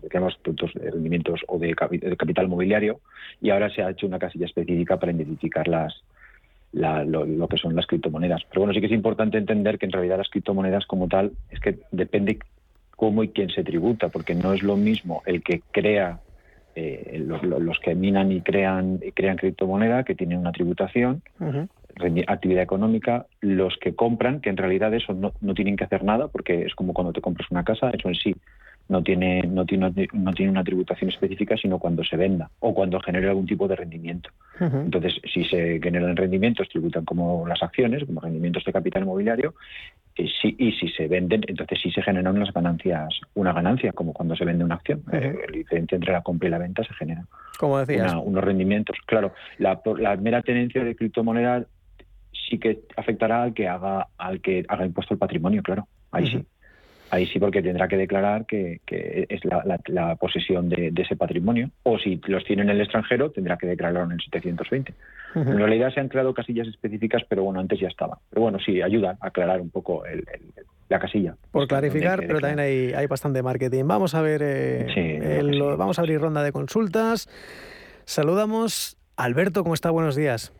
[0.02, 3.00] digamos productos de rendimientos o de, capital mobiliario
[3.40, 5.94] y ahora se ha hecho una casilla específica para identificar las
[6.72, 8.42] lo, que son las criptomonedas.
[8.48, 11.60] Pero bueno sí que es importante entender que en realidad las criptomonedas como tal es
[11.60, 12.40] que depende
[12.96, 16.18] cómo y quién se tributa porque no es lo mismo el que crea
[16.74, 21.22] eh, los, que minan y crean, y crean criptomoneda, que tienen una tributación,
[22.26, 26.28] actividad económica, los que compran, que en realidad eso no, no, tienen que hacer nada,
[26.28, 28.34] porque es como cuando te compras una casa, eso en sí
[28.88, 33.00] no tiene, no tiene, no tiene una tributación específica, sino cuando se venda o cuando
[33.00, 34.30] genere algún tipo de rendimiento.
[34.60, 39.54] Entonces, si se generan rendimientos, tributan como las acciones, como rendimientos de capital inmobiliario,
[40.16, 44.12] y si, y si se venden, entonces sí se generan unas ganancias, una ganancia, como
[44.12, 45.02] cuando se vende una acción.
[45.12, 47.24] Eh, la diferencia entre la compra y la venta se genera.
[47.58, 48.14] Como decías.
[48.22, 48.96] unos rendimientos.
[49.06, 51.66] Claro, la, la mera tenencia de criptomonedas
[52.48, 55.88] sí que afectará al que haga, al que haga impuesto al patrimonio, claro.
[56.12, 56.46] Ahí sí
[57.14, 61.70] ahí sí porque tendrá que declarar que, es la, posesión de, ese patrimonio.
[61.82, 64.94] O si los tiene en el extranjero, tendrá que declararlo en el 720.
[65.36, 68.18] En realidad se han creado casillas específicas, pero bueno, antes ya estaba.
[68.30, 70.04] Pero bueno, sí, ayuda a aclarar un poco
[70.88, 71.36] la casilla.
[71.50, 73.84] Por clarificar, pero también hay, bastante marketing.
[73.86, 75.42] Vamos a ver, eh,
[75.76, 77.28] vamos a abrir ronda de consultas.
[78.04, 79.90] Saludamos Alberto, ¿cómo está?
[79.90, 80.52] Buenos días.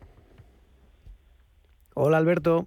[1.95, 2.67] Hola Alberto.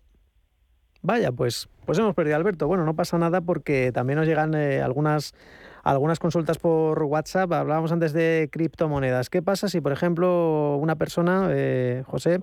[1.02, 2.68] Vaya, pues, pues hemos perdido a Alberto.
[2.68, 5.34] Bueno, no pasa nada porque también nos llegan eh, algunas,
[5.84, 7.54] algunas consultas por WhatsApp.
[7.54, 9.30] Hablábamos antes de criptomonedas.
[9.30, 12.42] ¿Qué pasa si, por ejemplo, una persona, eh, José,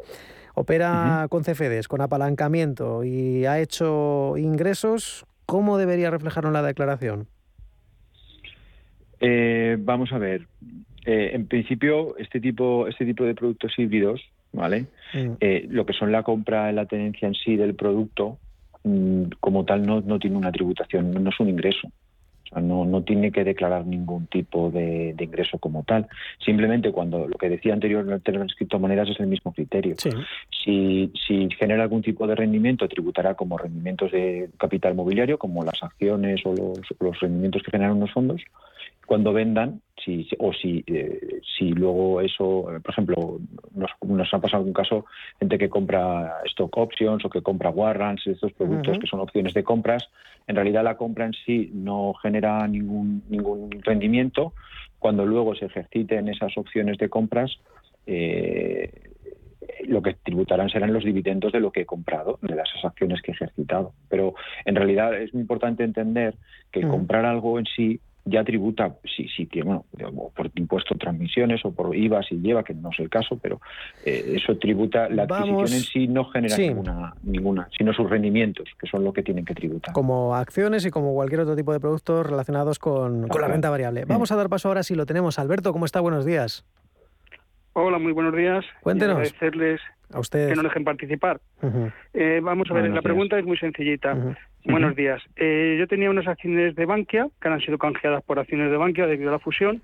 [0.54, 5.26] opera con CFDs, con apalancamiento y ha hecho ingresos?
[5.44, 7.26] ¿Cómo debería reflejarlo en la declaración?
[9.20, 10.48] Eh, vamos a ver.
[11.04, 14.22] en principio, este tipo, este tipo de productos híbridos,
[14.54, 14.86] ¿vale?
[15.12, 15.34] Mm.
[15.68, 18.38] lo que son la compra y la tenencia en sí del producto,
[19.40, 21.88] como tal no, no tiene una tributación, no, es un ingreso.
[21.88, 26.06] O sea, no, no tiene que declarar ningún tipo de, ingreso como tal.
[26.44, 29.96] Simplemente cuando lo que decía anteriormente las criptomonedas es el mismo criterio.
[30.62, 35.82] Si, si genera algún tipo de rendimiento, tributará como rendimientos de capital mobiliario, como las
[35.82, 38.42] acciones o los, los rendimientos que generan unos fondos.
[39.06, 43.38] Cuando vendan, si, o si, eh, si luego eso, por ejemplo,
[43.74, 45.04] nos, nos, ha pasado algún caso,
[45.38, 49.62] gente que compra stock options o que compra warrants, estos productos que son opciones de
[49.62, 50.08] compras,
[50.46, 54.52] en realidad la compra en sí no genera ningún, ningún rendimiento.
[54.98, 57.58] Cuando luego se ejerciten esas opciones de compras,
[58.06, 58.90] eh,
[59.86, 63.32] lo que tributarán serán los dividendos de lo que he comprado, de las acciones que
[63.32, 63.92] he ejercitado.
[64.08, 66.34] Pero en realidad es muy importante entender
[66.72, 69.84] que comprar algo en sí ya tributa, si, si bueno,
[70.34, 73.60] por impuesto transmisiones o por IVA si lleva, que no es el caso, pero
[74.04, 78.86] eh, eso tributa, la adquisición en sí no genera ninguna, ninguna, sino sus rendimientos, que
[78.86, 79.92] son lo que tienen que tributar.
[79.92, 84.04] Como acciones y como cualquier otro tipo de productos relacionados con, la renta variable.
[84.06, 85.38] Vamos a dar paso ahora si lo tenemos.
[85.38, 86.00] Alberto, ¿cómo está?
[86.00, 86.64] Buenos días.
[87.74, 88.64] Hola, muy buenos días.
[88.80, 89.16] Cuéntenos.
[89.16, 89.80] Agradecerles
[90.12, 90.48] a ustedes.
[90.50, 91.40] que nos dejen participar.
[92.12, 93.02] Eh, vamos a ver, Buenos la días.
[93.04, 94.36] pregunta es muy sencillita.
[94.64, 95.20] Buenos días.
[95.36, 99.06] Eh, yo tenía unas acciones de Bankia que han sido canjeadas por acciones de Bankia
[99.06, 99.82] debido a la fusión.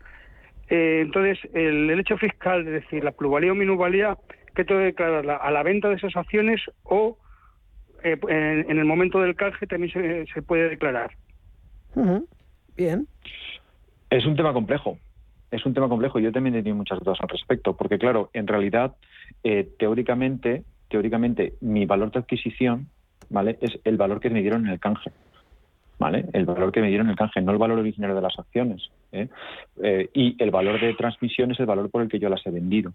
[0.68, 4.16] Eh, entonces, el, el hecho fiscal, es decir, la plusvalía o minusvalía,
[4.54, 5.36] ¿qué tengo que declararla?
[5.36, 7.18] ¿A la venta de esas acciones o
[8.04, 11.10] eh, en, en el momento del canje también se, se puede declarar?
[12.76, 13.08] Bien.
[14.10, 14.96] Es un tema complejo.
[15.50, 16.18] Es un tema complejo.
[16.18, 18.94] Yo también he tenido muchas dudas al respecto, porque claro, en realidad,
[19.42, 22.88] eh, teóricamente, teóricamente, mi valor de adquisición,
[23.28, 23.58] ¿vale?
[23.60, 25.10] Es el valor que me dieron en el canje.
[25.98, 26.24] ¿Vale?
[26.32, 28.90] El valor que me dieron en el canje, no el valor originario de las acciones.
[29.12, 29.28] ¿eh?
[29.82, 32.50] Eh, y el valor de transmisión es el valor por el que yo las he
[32.50, 32.94] vendido.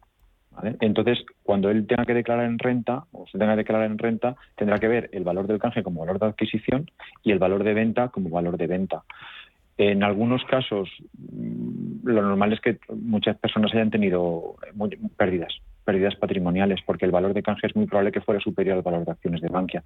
[0.80, 4.36] Entonces, cuando él tenga que declarar en renta, o se tenga que declarar en renta,
[4.56, 6.90] tendrá que ver el valor del canje como valor de adquisición
[7.24, 9.04] y el valor de venta como valor de venta.
[9.78, 10.90] En algunos casos,
[12.06, 14.56] lo normal es que muchas personas hayan tenido
[15.18, 15.54] pérdidas,
[15.84, 19.06] pérdidas patrimoniales, porque el valor de canje es muy probable que fuera superior al valor
[19.06, 19.84] de acciones de Bankia,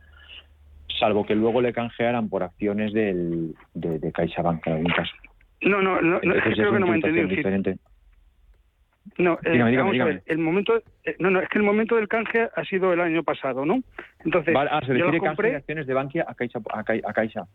[0.99, 5.11] salvo que luego le canjearan por acciones del, de, de CaixaBank en algún caso.
[5.61, 7.35] No, no, no, no, Entonces es que creo no me he situación entendido.
[7.37, 7.75] diferente.
[9.17, 10.11] No, eh, Dígame, dígame, vamos a dígame.
[10.11, 13.01] ver, el momento, eh, no, no, es que el momento del canje ha sido el
[13.01, 13.81] año pasado, ¿no?
[14.23, 16.59] Entonces, Vale, ah, se yo refiere los canje de compré, acciones de Bankia a Caixa.
[16.71, 17.45] A Cai- a Caixa.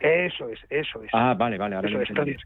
[0.00, 1.10] eso es, eso es.
[1.14, 2.36] Ah, vale, vale, ahora Eso lo es, entonces,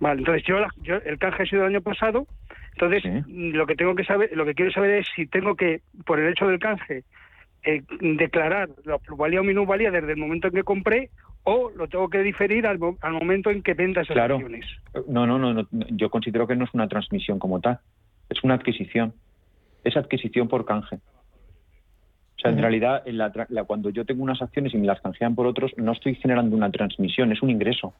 [0.00, 2.26] Vale, entonces yo, la- yo- el canje ha sido el año pasado,
[2.74, 5.82] entonces mm, lo que tengo que saber, lo que quiero saber es si tengo que,
[6.06, 7.04] por el hecho del canje,
[7.62, 11.10] eh, declarar la plusvalía o minusvalía desde el momento en que compré
[11.42, 14.36] o lo tengo que diferir al, al momento en que venda esas Claro.
[14.36, 14.64] acciones.
[15.06, 17.78] No, no, no, no, yo considero que no es una transmisión como tal,
[18.30, 19.12] es una adquisición.
[19.84, 20.96] Es adquisición por canje.
[20.96, 25.00] O sea, en realidad, en la la- cuando yo tengo unas acciones y me las
[25.02, 27.94] canjean por otros, no estoy generando una transmisión, es un ingreso.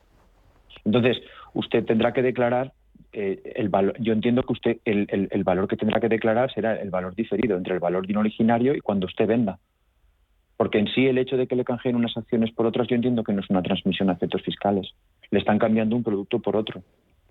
[0.85, 1.18] Entonces,
[1.55, 2.72] usted tendrá que declarar
[3.12, 3.95] eh, el valor.
[3.99, 7.14] Yo entiendo que usted el, el- el valor que tendrá que declarar será el valor
[7.14, 9.59] diferido entre el valor de un originario y cuando usted venda.
[10.57, 13.24] Porque en sí el hecho de que le canjeen unas acciones por otras, yo entiendo
[13.24, 14.93] que no es una transmisión a efectos fiscales.
[15.31, 16.83] Le están cambiando un producto por otro.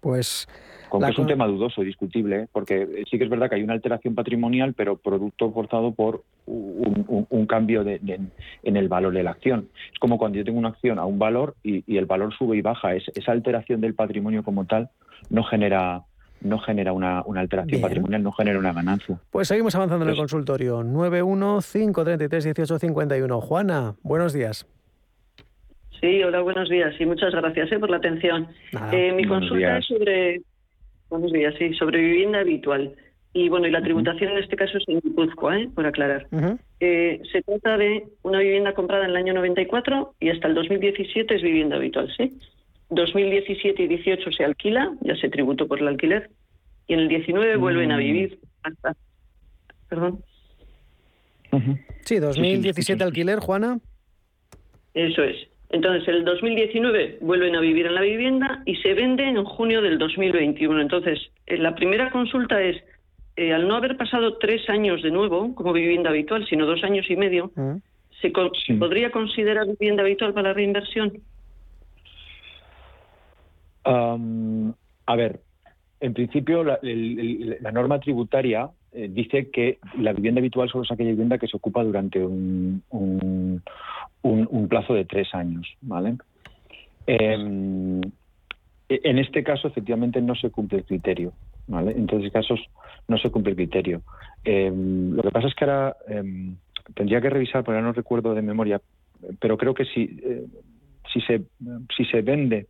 [0.01, 0.47] Pues
[0.89, 2.47] Con que es un tema dudoso y discutible, ¿eh?
[2.51, 6.23] porque eh, sí que es verdad que hay una alteración patrimonial, pero producto forzado por
[6.47, 8.19] un, un- un cambio de- de-
[8.63, 9.67] en el valor de la acción.
[9.93, 12.57] Es como cuando yo tengo una acción a un valor y, y el valor sube
[12.57, 12.95] y baja.
[12.95, 14.89] Es- esa alteración del patrimonio como tal
[15.29, 16.01] no genera
[16.41, 17.81] no genera una, una alteración Bien.
[17.81, 19.19] patrimonial, no genera una ganancia.
[19.29, 20.83] Pues seguimos avanzando en el consultorio.
[20.83, 23.41] 915331851.
[23.41, 24.65] Juana, buenos días.
[26.01, 28.47] Sí, hola, buenos días y muchas gracias eh, por la atención.
[28.71, 29.79] Nada, Eh, mi consulta días.
[29.79, 30.41] es sobre,
[31.09, 32.95] buenos días, sí, sobre vivienda habitual.
[33.33, 35.69] Y bueno, y la tributación en este caso es en Guipúzcoa, ¿eh?
[35.75, 36.25] por aclarar.
[36.79, 41.35] Eh, se trata de una vivienda comprada en el año 94 y hasta el 2017
[41.35, 42.31] es vivienda habitual, ¿sí?
[42.91, 46.29] 2017 y 18 se alquila, ya se tributó por el alquiler,
[46.87, 47.99] y en el 19 vuelven a Mm.
[47.99, 48.95] vivir hasta...
[49.89, 50.23] Perdón.
[52.05, 53.79] Sí, 2017 alquiler, Juana.
[54.95, 55.35] Eso es.
[55.71, 59.81] Entonces, en el 2019 vuelven a vivir en la vivienda y se vende en junio
[59.81, 60.81] del 2021.
[60.81, 62.75] Entonces, eh, la primera consulta es,
[63.35, 67.05] eh, al no haber pasado tres años de nuevo como vivienda habitual, sino dos años
[67.09, 67.51] y medio,
[68.19, 71.21] ¿se con- podría considerar vivienda habitual para la reinversión?
[73.83, 74.73] Am,
[75.05, 75.39] a ver,
[75.99, 80.83] en principio la, el- el- la norma tributaria eh, dice que la vivienda habitual solo
[80.83, 83.61] es aquella vivienda que se ocupa durante un, un-
[84.21, 86.17] un- un plazo de tres años, ¿vale?
[87.07, 88.01] Em,
[88.89, 91.33] en este caso, efectivamente, no se cumple el criterio,
[91.67, 91.91] ¿vale?
[91.91, 92.59] En los casos,
[93.07, 94.01] no se cumple el criterio.
[94.43, 96.55] Em, lo que pasa es que ahora em,
[96.95, 98.81] tendría que revisar, porque no recuerdo de memoria,
[99.39, 100.45] pero creo que si, eh,
[101.13, 101.41] si, se,
[101.95, 102.67] si se vende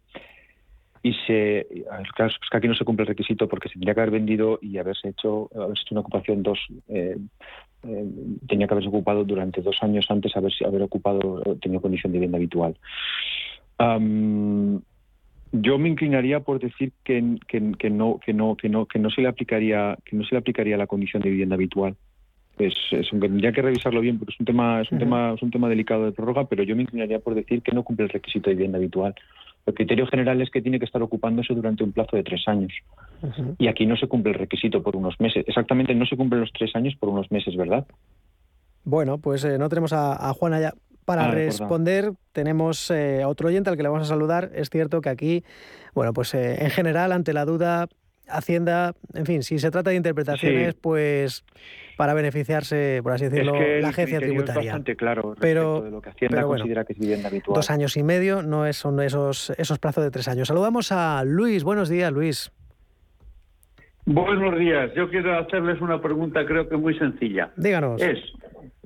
[1.01, 1.65] y se
[2.15, 4.59] claro, es que aquí no se cumple el requisito porque se tendría que haber vendido
[4.61, 6.59] y haberse hecho haberse hecho una ocupación dos
[7.83, 8.05] eh,
[8.47, 12.19] tenía que haberse ocupado durante dos años antes haber haber ocupado eh, tenido condición de
[12.19, 12.75] vivienda habitual.
[15.51, 17.59] Yo me inclinaría por decir que, que
[17.89, 20.77] no que no que no que no se le aplicaría que no se le aplicaría
[20.77, 21.95] la condición de vivienda habitual
[22.59, 25.41] es, es un- tendría que revisarlo bien porque es un tema es un tema es
[25.41, 28.09] un tema delicado de prórroga pero yo me inclinaría por decir que no cumple el
[28.11, 29.15] requisito de vivienda habitual.
[29.65, 32.71] El criterio general es que tiene que estar ocupándose durante un plazo de tres años.
[33.59, 35.43] Y aquí no se cumple el requisito por unos meses.
[35.47, 37.85] Exactamente no se cumplen los tres años por unos meses verdad
[38.83, 40.73] Bueno, pues eh, no tenemos a, a Juana ya.
[41.05, 44.51] Para Ah, responder, tenemos eh, a otro oyente al que le vamos a saludar.
[44.53, 45.43] Es cierto que aquí,
[45.95, 47.87] bueno, pues eh, en general, ante la duda,
[48.29, 50.79] Hacienda, en fin, si se trata de interpretaciones, Sí.
[50.81, 51.43] pues
[51.97, 54.71] para beneficiarse, por así decirlo, es que el la agencia es tributaria.
[54.71, 57.55] bastante claro respecto Pero- de lo que Hacienda pero bueno, considera que es vivienda habitual
[57.55, 60.47] Dos años y medio no es, son esos, esos plazos de tres años.
[60.47, 61.63] Saludamos a Luis.
[61.63, 62.51] Buenos días, Luis.
[64.05, 64.91] Buenos días.
[64.95, 67.51] Yo quiero hacerles una pregunta, creo que muy sencilla.
[67.57, 68.01] Díganos.
[68.01, 68.17] Es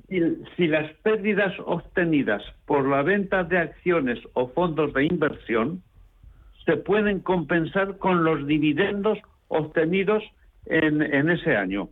[0.08, 0.20] si,
[0.56, 5.82] si las pérdidas obtenidas por la venta de acciones o fondos de inversión
[6.66, 9.18] se pueden compensar con los dividendos
[9.48, 10.22] obtenidos
[10.66, 11.88] en, en ese año.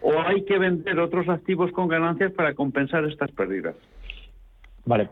[0.00, 3.74] O hay que vender otros activos con ganancias para compensar estas pérdidas.
[4.86, 5.08] Vale.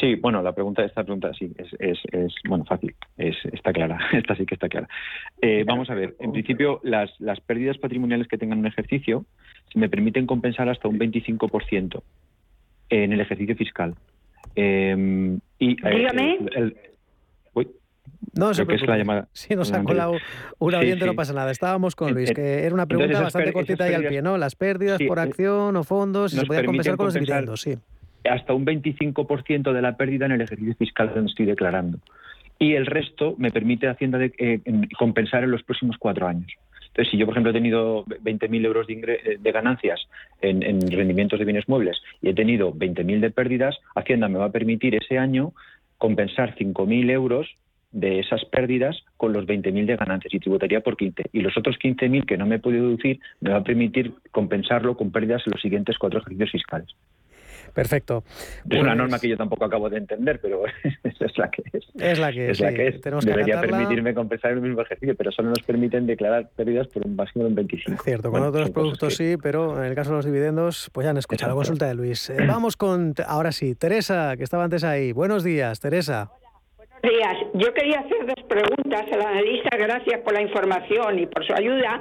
[0.00, 3.98] Sí, bueno, la pregunta, esta pregunta sí, es, es, es bueno, fácil, es, está clara,
[4.12, 4.88] esta sí que está clara.
[5.40, 9.24] Eh, vamos a ver, en principio, las, las pérdidas patrimoniales que tengan un ejercicio
[9.72, 12.00] se me permiten compensar hasta un 25%
[12.90, 13.96] en el ejercicio fiscal.
[14.54, 16.38] Eh, y, eh, Dígame.
[16.54, 16.76] el-
[18.34, 19.28] No se que es la llamada.
[19.32, 19.86] Si nos ha Antes.
[19.94, 20.12] colado
[20.58, 21.16] un Sí, oyente, no sí.
[21.16, 21.50] pasa nada.
[21.50, 24.38] Estábamos con Luis, que era una pregunta bastante cortita esas y al pérdidas- pie, ¿no?
[24.38, 27.14] Las pérdidas Sí, por eh, acción o fondos, si se nos podía compensar con los
[27.14, 27.74] dividendos, sí.
[28.28, 31.98] hasta un 25% de la pérdida en el ejercicio fiscal donde estoy declarando.
[32.58, 36.52] Y el resto me permite Hacienda de- eh, en- compensar en los próximos cuatro años.
[36.88, 39.98] Entonces, si yo, por ejemplo, he tenido 20.000 euros de, eh, de ganancias
[40.42, 44.44] en, en rendimientos de bienes muebles y he tenido 20.000 de pérdidas, Hacienda me va
[44.46, 45.52] a permitir ese año
[45.98, 47.48] compensar 5.000 euros
[47.92, 51.24] de esas pérdidas con los 20.000 de ganancias y tributaría por 15.
[51.32, 54.96] Y los otros 15.000 que no me he podido deducir me va a permitir compensarlo
[54.96, 56.88] con pérdidas en los siguientes cuatro ejercicios fiscales.
[57.74, 58.22] Perfecto.
[58.68, 61.62] Es una Pues- norma que yo tampoco acabo de entender, pero esa es la que
[61.72, 61.84] es.
[61.94, 62.60] Es la que es.
[62.60, 63.00] la sí, que es.
[63.00, 67.16] tenemos Debería permitirme compensar el mismo ejercicio, pero solo nos permiten declarar pérdidas por un
[67.16, 68.02] máximo de un 25.
[68.02, 71.16] Cierto, con otros productos sí, pero en el caso de los dividendos, pues ya han
[71.16, 72.28] escuchado la consulta de Luis.
[72.28, 75.12] Eh, vamos con, ahora sí, Teresa, que estaba antes ahí.
[75.12, 76.30] Buenos días, Teresa.
[77.02, 77.36] Días.
[77.54, 79.76] Yo quería hacer dos preguntas al analista.
[79.76, 82.00] Gracias por la información y por su ayuda.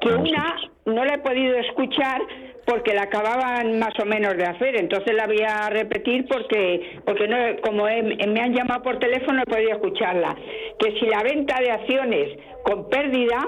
[0.00, 2.20] Que una no la he podido escuchar
[2.66, 4.76] porque la acababan más o menos de hacer.
[4.76, 9.42] Entonces la voy a repetir porque porque no como he- me han llamado por teléfono
[9.42, 10.36] he podido escucharla.
[10.78, 13.38] Que si la venta de acciones con pérdida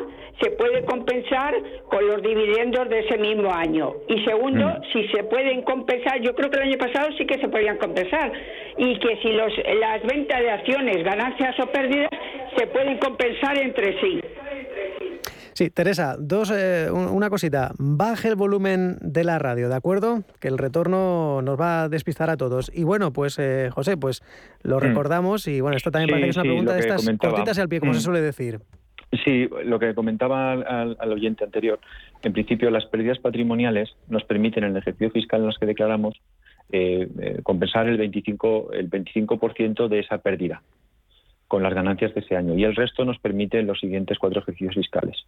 [0.41, 1.55] se puede compensar
[1.89, 3.93] con los dividendos de ese mismo año.
[4.09, 7.49] Y segundo, si se pueden compensar, yo creo que el año pasado sí que se
[7.49, 8.33] podían compensar.
[8.79, 12.09] Y que si los, las ventas de acciones, ganancias o pérdidas,
[12.57, 14.21] se pueden compensar entre sí.
[15.55, 17.73] Sí, Teresa, dos, eh, un- una cosita.
[17.79, 20.23] Baje el volumen de la radio, ¿de acuerdo?
[20.41, 22.71] Que el retorno nos va a despistar a todos.
[22.75, 24.23] Y bueno, pues eh, José, pues
[24.63, 24.81] lo Mm.
[24.81, 27.33] recordamos y bueno, esto también Sí, parece que es una sí, pregunta de estas comentaba.
[27.35, 28.03] cortitas y al pie, como se Mm.
[28.03, 28.61] suele decir.
[29.25, 31.79] Sí, lo que comentaba al, al- al oyente anterior.
[32.23, 36.15] En principio, las pérdidas patrimoniales nos permiten en el ejercicio fiscal en los que declaramos
[36.75, 40.63] eh, eh, compensar el 25, el 25% de esa pérdida
[41.53, 42.55] con las ganancias de ese año.
[42.55, 45.27] Y el resto nos permite los siguientes cuatro ejercicios fiscales.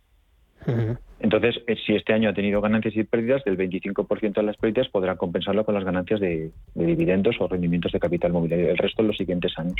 [1.21, 4.89] Entonces, eh, si este año ha tenido ganancias y pérdidas, del 25% de las pérdidas
[4.89, 8.71] podrá compensarlo con las ganancias de, de dividendos o rendimientos de capital mobiliario.
[8.71, 9.77] El resto en los siguientes años.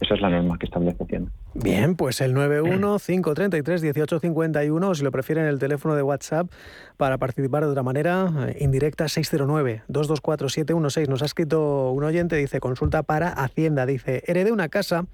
[0.00, 1.30] Esa es la norma que establece Hacienda.
[1.54, 6.50] Bien, pues el 91-533-1851, o si lo prefieren el teléfono de WhatsApp
[6.96, 11.08] para participar de otra manera, eh, indirecta 609-224-716.
[11.08, 15.06] Nos ha escrito un oyente, dice, consulta para Hacienda, dice, heredé una casa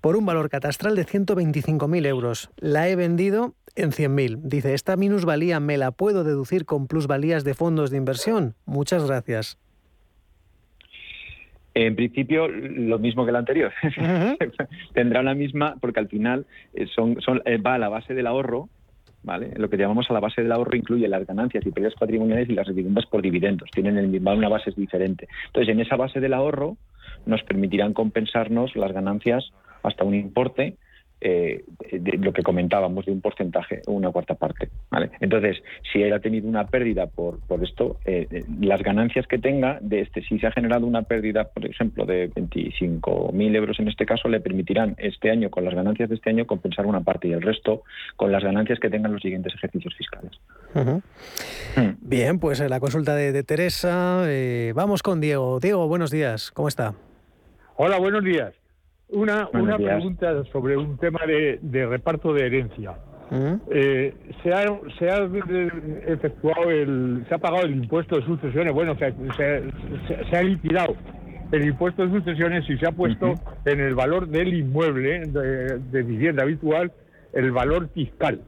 [0.00, 2.50] por un valor catastral de 125.000 euros.
[2.56, 4.40] La he vendido en 100.000.
[4.42, 8.54] Dice, ¿esta minusvalía me la puedo deducir con plusvalías de fondos de inversión?
[8.64, 9.58] Muchas gracias.
[11.74, 13.72] En principio, lo mismo que el anterior.
[14.94, 18.26] Tendrá la misma, porque al final eh, son, son, eh, va a la base del
[18.26, 18.68] ahorro,
[19.22, 19.52] ¿vale?
[19.56, 22.54] Lo que llamamos a la base del ahorro incluye las ganancias y pérdidas patrimoniales y
[22.54, 23.70] las dividendas por dividendos.
[23.70, 25.28] Tienen el, una base diferente.
[25.46, 26.76] Entonces, en esa base del ahorro
[27.26, 29.52] nos permitirán compensarnos las ganancias
[29.82, 30.76] hasta un importe
[31.20, 34.68] eh, de lo que comentábamos, de un porcentaje, una cuarta parte.
[34.90, 35.10] ¿vale?
[35.20, 35.62] Entonces,
[35.92, 39.78] si él ha tenido una pérdida por, por esto, eh, eh, las ganancias que tenga,
[39.80, 44.06] de este, si se ha generado una pérdida, por ejemplo, de 25.000 euros en este
[44.06, 47.32] caso, le permitirán este año, con las ganancias de este año, compensar una parte y
[47.32, 47.82] el resto
[48.16, 50.32] con las ganancias que tengan los siguientes ejercicios fiscales.
[50.74, 51.02] Ujú.
[52.00, 54.24] Bien, pues eh, la consulta de, de Teresa.
[54.26, 55.60] eh, vamos con Diego.
[55.60, 56.50] Diego, buenos días.
[56.50, 56.94] ¿Cómo está?
[57.76, 58.59] Hola, buenos días.
[59.12, 62.94] Una, una pregunta sobre un tema de, de reparto de herencia.
[63.70, 64.64] Eh, se, ha,
[64.98, 65.18] se ha
[66.12, 69.62] efectuado el, se ha pagado el impuesto de sucesiones, bueno, se, se-
[70.08, 70.96] se- se ha liquidado
[71.52, 73.34] el impuesto de sucesiones y se ha puesto
[73.64, 76.92] en el valor del inmueble de, de vivienda habitual
[77.32, 78.40] el valor fiscal.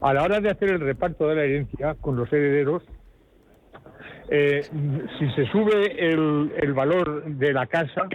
[0.00, 2.82] A la hora de hacer el reparto de la herencia con los herederos,
[4.30, 4.62] eh,
[5.18, 8.08] si se sube el, el valor de la casa,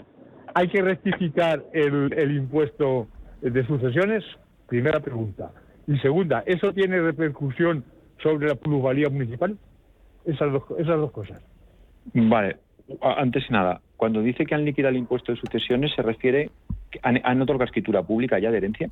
[0.56, 3.08] hay que rectificar el, el impuesto
[3.42, 4.24] de sucesiones.
[4.68, 5.52] Primera pregunta.
[5.86, 7.84] Y segunda, ¿eso tiene repercusión
[8.24, 9.56] sobre la plusvalía municipal?
[10.26, 11.40] Esas dos, esas dos cosas.
[12.14, 12.58] Vale.
[13.02, 16.50] A- Antes nada, cuando dice que han liquidado el impuesto de sucesiones, ¿se refiere
[16.90, 18.90] que han, han otorgado escritura pública ya de herencia?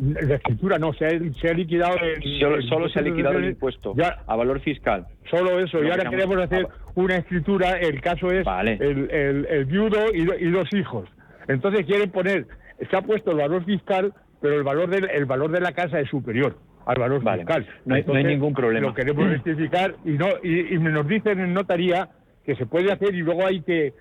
[0.00, 3.38] La escritura no, se ha, se ha liquidado el, Solo, el solo se ha liquidado
[3.38, 4.18] el impuesto Ya.
[4.26, 5.06] a valor fiscal.
[5.30, 8.46] Solo eso, y Lo ahora que queremos hacer una escritura, el caso es
[8.80, 11.08] el, el- el viudo y, y dos hijos.
[11.48, 12.46] Entonces quieren poner,
[12.90, 15.98] se ha puesto el valor fiscal, pero el valor del, el valor de la casa
[16.00, 17.66] es superior al valor fiscal.
[17.84, 18.86] No hay- no hay ningún problema.
[18.88, 22.08] Lo queremos rectificar y no y, y nos dicen en notaría
[22.48, 23.92] que se puede hacer y luego hay que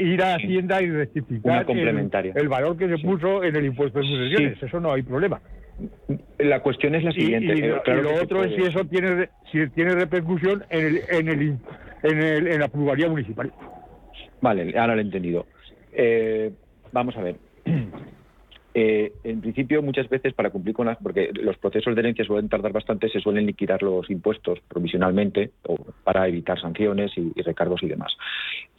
[0.00, 4.60] ir a Hacienda y rectificar el- valor que se puso en el impuesto de sucesiones.
[4.60, 5.40] Eso no hay problema.
[6.38, 7.54] La cuestión es la siguiente.
[7.54, 10.84] Y, eh, lo- claro y lo otro es si eso tiene si tiene repercusión en
[10.86, 11.58] el en el
[12.02, 13.52] en, el, en la pluralidad municipal.
[14.40, 15.46] Vale, ahora lo he entendido.
[15.92, 16.50] Eh,
[16.90, 17.36] vamos a ver.
[18.74, 20.96] Eh, en principio, muchas veces para cumplir con las.
[20.98, 25.76] porque los procesos de herencia suelen tardar bastante, se suelen liquidar los impuestos provisionalmente o
[26.04, 28.16] para evitar sanciones y, y recargos y demás.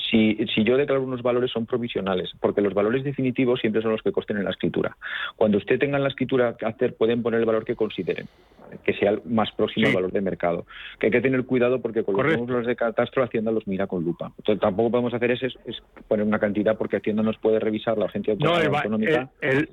[0.09, 4.01] Si, si yo declaro unos valores, son provisionales, porque los valores definitivos siempre son los
[4.01, 4.95] que costen en la escritura.
[5.35, 8.27] Cuando usted tenga en la escritura que hacer, pueden poner el valor que consideren,
[8.61, 8.77] ¿vale?
[8.83, 10.65] que sea el más próximo al valor de mercado.
[10.99, 14.03] Que hay que tener cuidado porque con los valores de catastro Hacienda los mira con
[14.03, 14.31] lupa.
[14.37, 18.05] Entonces, tampoco podemos hacer es, es poner una cantidad porque Hacienda nos puede revisar la
[18.05, 19.29] agencia No, autonómica.
[19.41, 19.69] el-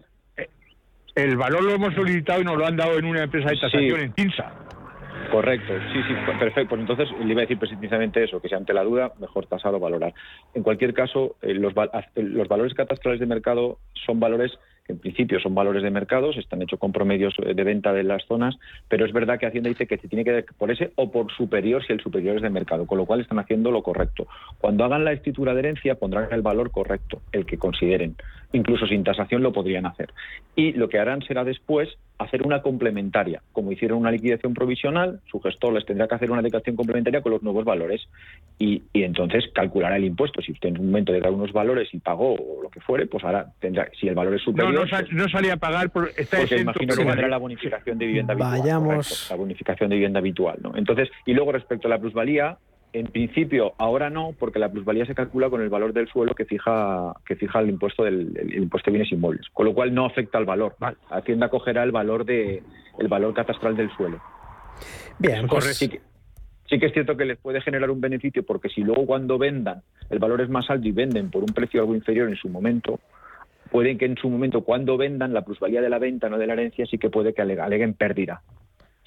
[1.15, 3.99] el valor lo hemos solicitado y nos lo han dado en una empresa de tasación
[3.99, 4.05] Sí.
[4.05, 4.53] en Tinsa.
[5.31, 6.71] Correcto, sí, sí, perfecto.
[6.71, 9.73] Pues entonces le iba a decir precisamente eso, que si ante la duda, mejor tasar
[9.75, 10.13] o valorar.
[10.55, 14.51] En cualquier caso, eh, los, val- los valores catastrales de mercado son valores
[14.91, 18.03] en principio son valores de mercado, se están hechos con promedios eh, de venta de
[18.03, 18.57] las zonas,
[18.89, 21.33] pero es verdad que Hacienda dice que se tiene que dar por ese o por
[21.33, 24.27] superior si el superior es de mercado, con lo cual están haciendo lo correcto.
[24.59, 28.17] Cuando hagan la escritura de herencia pondrán el valor correcto, el que consideren.
[28.53, 30.13] Incluso sin tasación lo podrían hacer.
[30.57, 33.43] Y lo que harán será después hacer una complementaria.
[33.53, 37.33] Como hicieron una liquidación provisional, su gestor les tendrá que hacer una declaración complementaria con
[37.33, 38.03] los nuevos valores
[38.59, 40.43] y, y entonces calculará el impuesto.
[40.43, 43.07] Si usted en un momento le da unos valores y pagó o lo que fuere,
[43.07, 45.91] pues ahora tendrá, si el valor es No, superior, no, sa- no salía a pagar,
[45.91, 46.63] por, está porque exento.
[46.63, 48.59] imagino que vendrá la bonificación de vivienda habitual.
[48.61, 48.89] Vayamos.
[49.09, 50.77] correcto, la bonificación de vivienda habitual, ¿no?
[50.77, 52.59] Entonces, y luego respecto a la plusvalía,
[52.93, 56.45] en principio ahora no, porque la plusvalía se calcula con el valor del suelo que
[56.45, 60.07] fija que fija el impuesto del el impuesto de bienes inmuebles, con lo cual no
[60.07, 60.77] afecta al valor.
[61.09, 62.63] Hacienda cogerá el valor de
[62.99, 64.19] el valor catastral del suelo.
[65.19, 66.01] Bien, pues- sí, que,
[66.67, 69.83] sí que es cierto que les puede generar un beneficio porque si luego cuando vendan
[70.09, 72.99] el valor es más alto y venden por un precio algo inferior en su momento,
[73.71, 76.55] pueden que en su momento cuando vendan la plusvalía de la venta, no de la
[76.55, 78.43] herencia, sí que puede que ale- aleguen pérdida.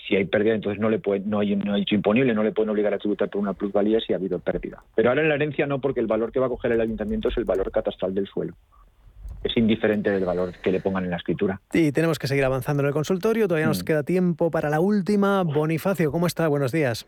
[0.08, 2.51] Si hay pérdida, entonces no le pueden, no hay, no hay hecho imponible, no le
[2.51, 4.84] pueden obligar a tributar por una plusvalía si ha habido pérdida.
[4.95, 7.30] Pero ahora en la herencia no, porque el valor que va a coger el ayuntamiento
[7.30, 8.54] es el valor catastral del suelo.
[9.43, 11.60] Es indiferente del valor que le pongan en la escritura.
[11.74, 13.47] Y tenemos que seguir avanzando en el consultorio.
[13.47, 13.70] Todavía Mm.
[13.70, 15.43] nos queda tiempo para la última.
[15.43, 16.47] Bonifacio, ¿cómo está?
[16.47, 17.06] Buenos días.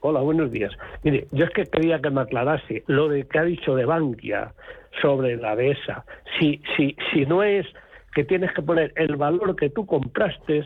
[0.00, 0.72] Hola, buenos días.
[1.02, 4.52] Mire, yo es que quería que me aclarase lo de que ha dicho de Bankia
[5.00, 6.04] sobre la dehesa.
[6.38, 7.66] Si, si, si no es
[8.14, 10.64] que tienes que poner el valor que tú compraste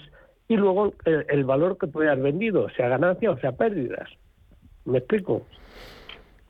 [0.49, 4.09] y luego el, el valor que tú hayas vendido, sea ganancia o sea pérdidas.
[4.85, 5.47] ¿Me explico?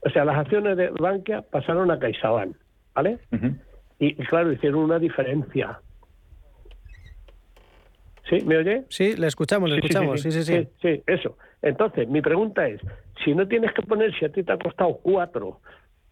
[0.05, 2.57] O sea, las acciones de Bankia pasaron a CaixaBank,
[2.95, 3.19] ¿vale?
[3.99, 5.81] y, y claro, hicieron una diferencia.
[8.29, 8.43] ¿Sí?
[8.45, 8.85] ¿Me oye?
[8.91, 10.21] Sí, le escuchamos, le Sí, sí, escuchamos.
[10.21, 10.53] Sí, sí, sí.
[10.63, 11.37] sí, sí, eso.
[11.63, 12.81] Entonces, mi pregunta es,
[13.25, 15.61] si no tienes que poner, si a ti te ha costado cuatro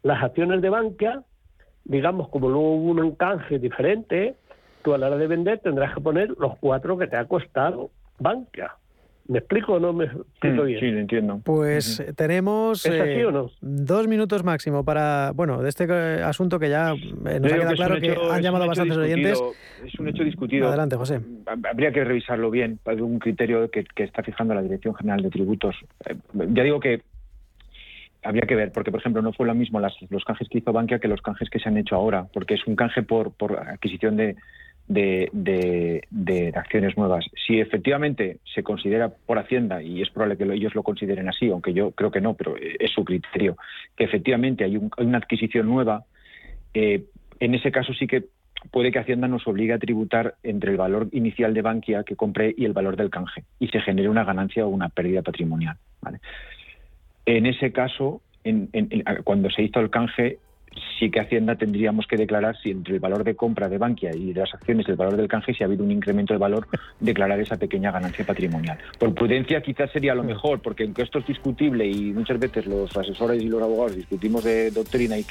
[0.03, 1.23] las acciones de Bankia,
[1.85, 4.35] digamos, como luego hubo un encanje diferente,
[4.87, 7.91] tú a la hora de vender tendrás que poner los cuatro que te ha costado
[8.21, 8.71] Bankia.
[9.27, 10.79] ¿Me explico o no me explico bien?
[10.79, 11.41] Sí, lo entiendo.
[11.45, 13.51] Pues eh, tenemos ¿Es así eh, o no?
[13.61, 17.59] dos minutos máximo para, bueno, de este eh, asunto que ya eh, nos Yo ha
[17.59, 19.43] quedado que claro que hecho- han llamado bastantes oyentes.
[19.85, 20.69] Es un hecho discutido.
[20.69, 21.21] Adelante, José.
[21.69, 25.31] Habría que revisarlo bien, para un criterio que, que está fijando la Dirección General de
[25.31, 25.75] Tributos.
[26.09, 26.15] Eh,
[26.51, 27.03] ya digo que
[28.23, 30.73] habría que ver, porque por ejemplo no fue lo mismo las- los canjes que hizo
[30.73, 33.59] Bankia que los canjes que se han hecho ahora, porque es un canje por, por
[33.59, 34.37] adquisición de,
[34.89, 37.25] de, de- acciones nuevas.
[37.47, 41.49] Si efectivamente se considera por Hacienda, y es probable que lo- ellos lo consideren así,
[41.51, 43.57] aunque yo creo que no, pero eh, es su criterio,
[43.97, 46.05] que efectivamente hay, un- una adquisición nueva,
[46.75, 47.05] eh,
[47.41, 48.25] en ese caso sí que
[48.71, 52.55] puede que Hacienda nos obligue a tributar entre el valor inicial de Bankia que compré
[52.57, 55.77] y el valor del canje, y se genere una ganancia o una pérdida patrimonial.
[56.01, 56.19] ¿vale?
[57.27, 60.39] En ese caso, en- en- cuando se hizo el canje,
[60.99, 64.33] sí que Hacienda tendríamos que declarar si entre el valor de compra de Bankia y
[64.33, 66.69] de las acciones el valor del canje, si ha habido un incremento de valor,
[67.01, 68.79] declarar esa pequeña ganancia patrimonial.
[68.99, 72.97] Por prudencia quizás sería lo mejor, porque aunque esto es discutible y muchas veces los
[72.97, 75.25] asesores y los abogados discutimos de doctrina, y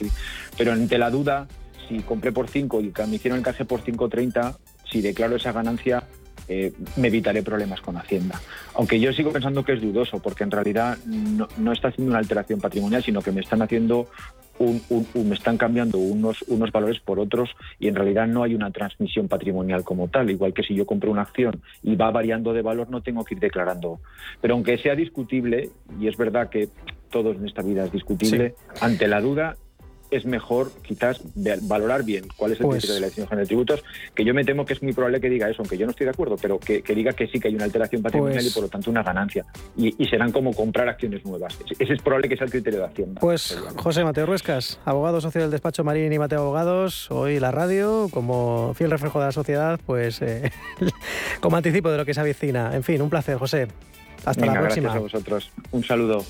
[0.58, 1.48] pero ante la duda,
[1.88, 4.58] si compré por 5 y me hicieron el canje por 5.30,
[4.90, 6.04] si declaro esa ganancia,
[6.48, 8.40] eh, me evitaré problemas con Hacienda.
[8.76, 12.20] Aunque yo sigo pensando que es dudoso, porque en realidad no, no está haciendo una
[12.20, 14.08] alteración patrimonial, sino que me están haciendo
[14.60, 17.50] me están cambiando unos, unos valores por otros
[17.80, 20.30] y en realidad no hay una transmisión patrimonial como tal.
[20.30, 23.36] Igual que si yo compro una acción y va variando de valor, no tengo que
[23.36, 24.00] ir declarando.
[24.42, 26.70] Pero aunque sea discutible, y es verdad que
[27.10, 29.56] todo en esta vida es discutible, ante la duda
[30.16, 31.22] es mejor quizás
[31.62, 34.34] valorar bien cuál es el pues criterio de la decisión general de tributos, que yo
[34.34, 36.38] me temo que es muy probable que diga eso, aunque yo no estoy de acuerdo,
[36.42, 38.90] pero que, diga que sí que hay una alteración patrimonial y pues por lo tanto
[38.90, 39.46] una ganancia.
[39.78, 41.58] Y, serán como comprar acciones nuevas.
[41.80, 43.20] Ese es probable que sea el criterio de Hacienda.
[43.20, 48.08] Pues José Mateo Ruescas, abogado socio del despacho Marín y Mateo Abogados, hoy la radio,
[48.12, 50.52] como fiel reflejo de la sociedad, pues eh,
[51.42, 52.76] como anticipo de lo que se avecina.
[52.76, 53.68] En fin, un placer, José.
[54.26, 54.90] Hasta la próxima.
[54.90, 55.52] Gracias a vosotros.
[55.72, 56.26] Un saludo.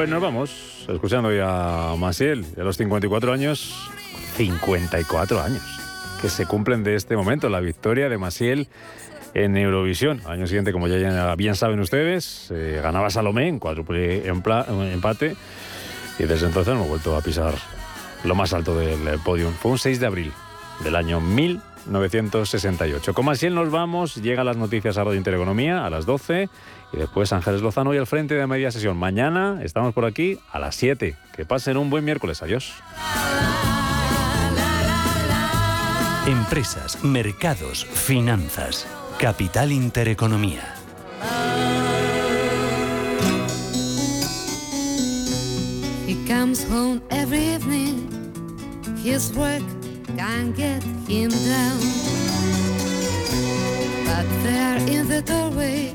[0.00, 3.90] Pues nos vamos, escuchando ya a Masiel, a los 54 años,
[4.34, 5.62] 54 años,
[6.22, 8.68] que se cumplen de este momento, la victoria de Masiel
[9.34, 10.22] en Eurovisión.
[10.24, 15.36] Año siguiente, como ya bien saben ustedes, eh, ganaba Salomé en cuádruple empate
[16.18, 17.52] y desde entonces hemos vuelto a pisar
[18.24, 19.50] lo más alto del podio.
[19.50, 20.32] Fue un 6 de abril
[20.82, 23.12] del año 1968.
[23.12, 26.48] Como así nos vamos, llegan las noticias a Radio Intereconomía a las 12
[26.92, 28.96] y después Ángeles Lozano y al frente de media sesión.
[28.96, 31.16] Mañana estamos por aquí a las 7.
[31.34, 32.42] Que pasen un buen miércoles.
[32.42, 32.74] Adiós.
[36.26, 38.86] Empresas, mercados, finanzas.
[39.18, 40.74] Capital Intereconomía.
[46.06, 48.08] He comes home every evening.
[49.02, 49.62] His work
[50.16, 51.78] can't get him down.
[54.06, 55.94] But there in the doorway,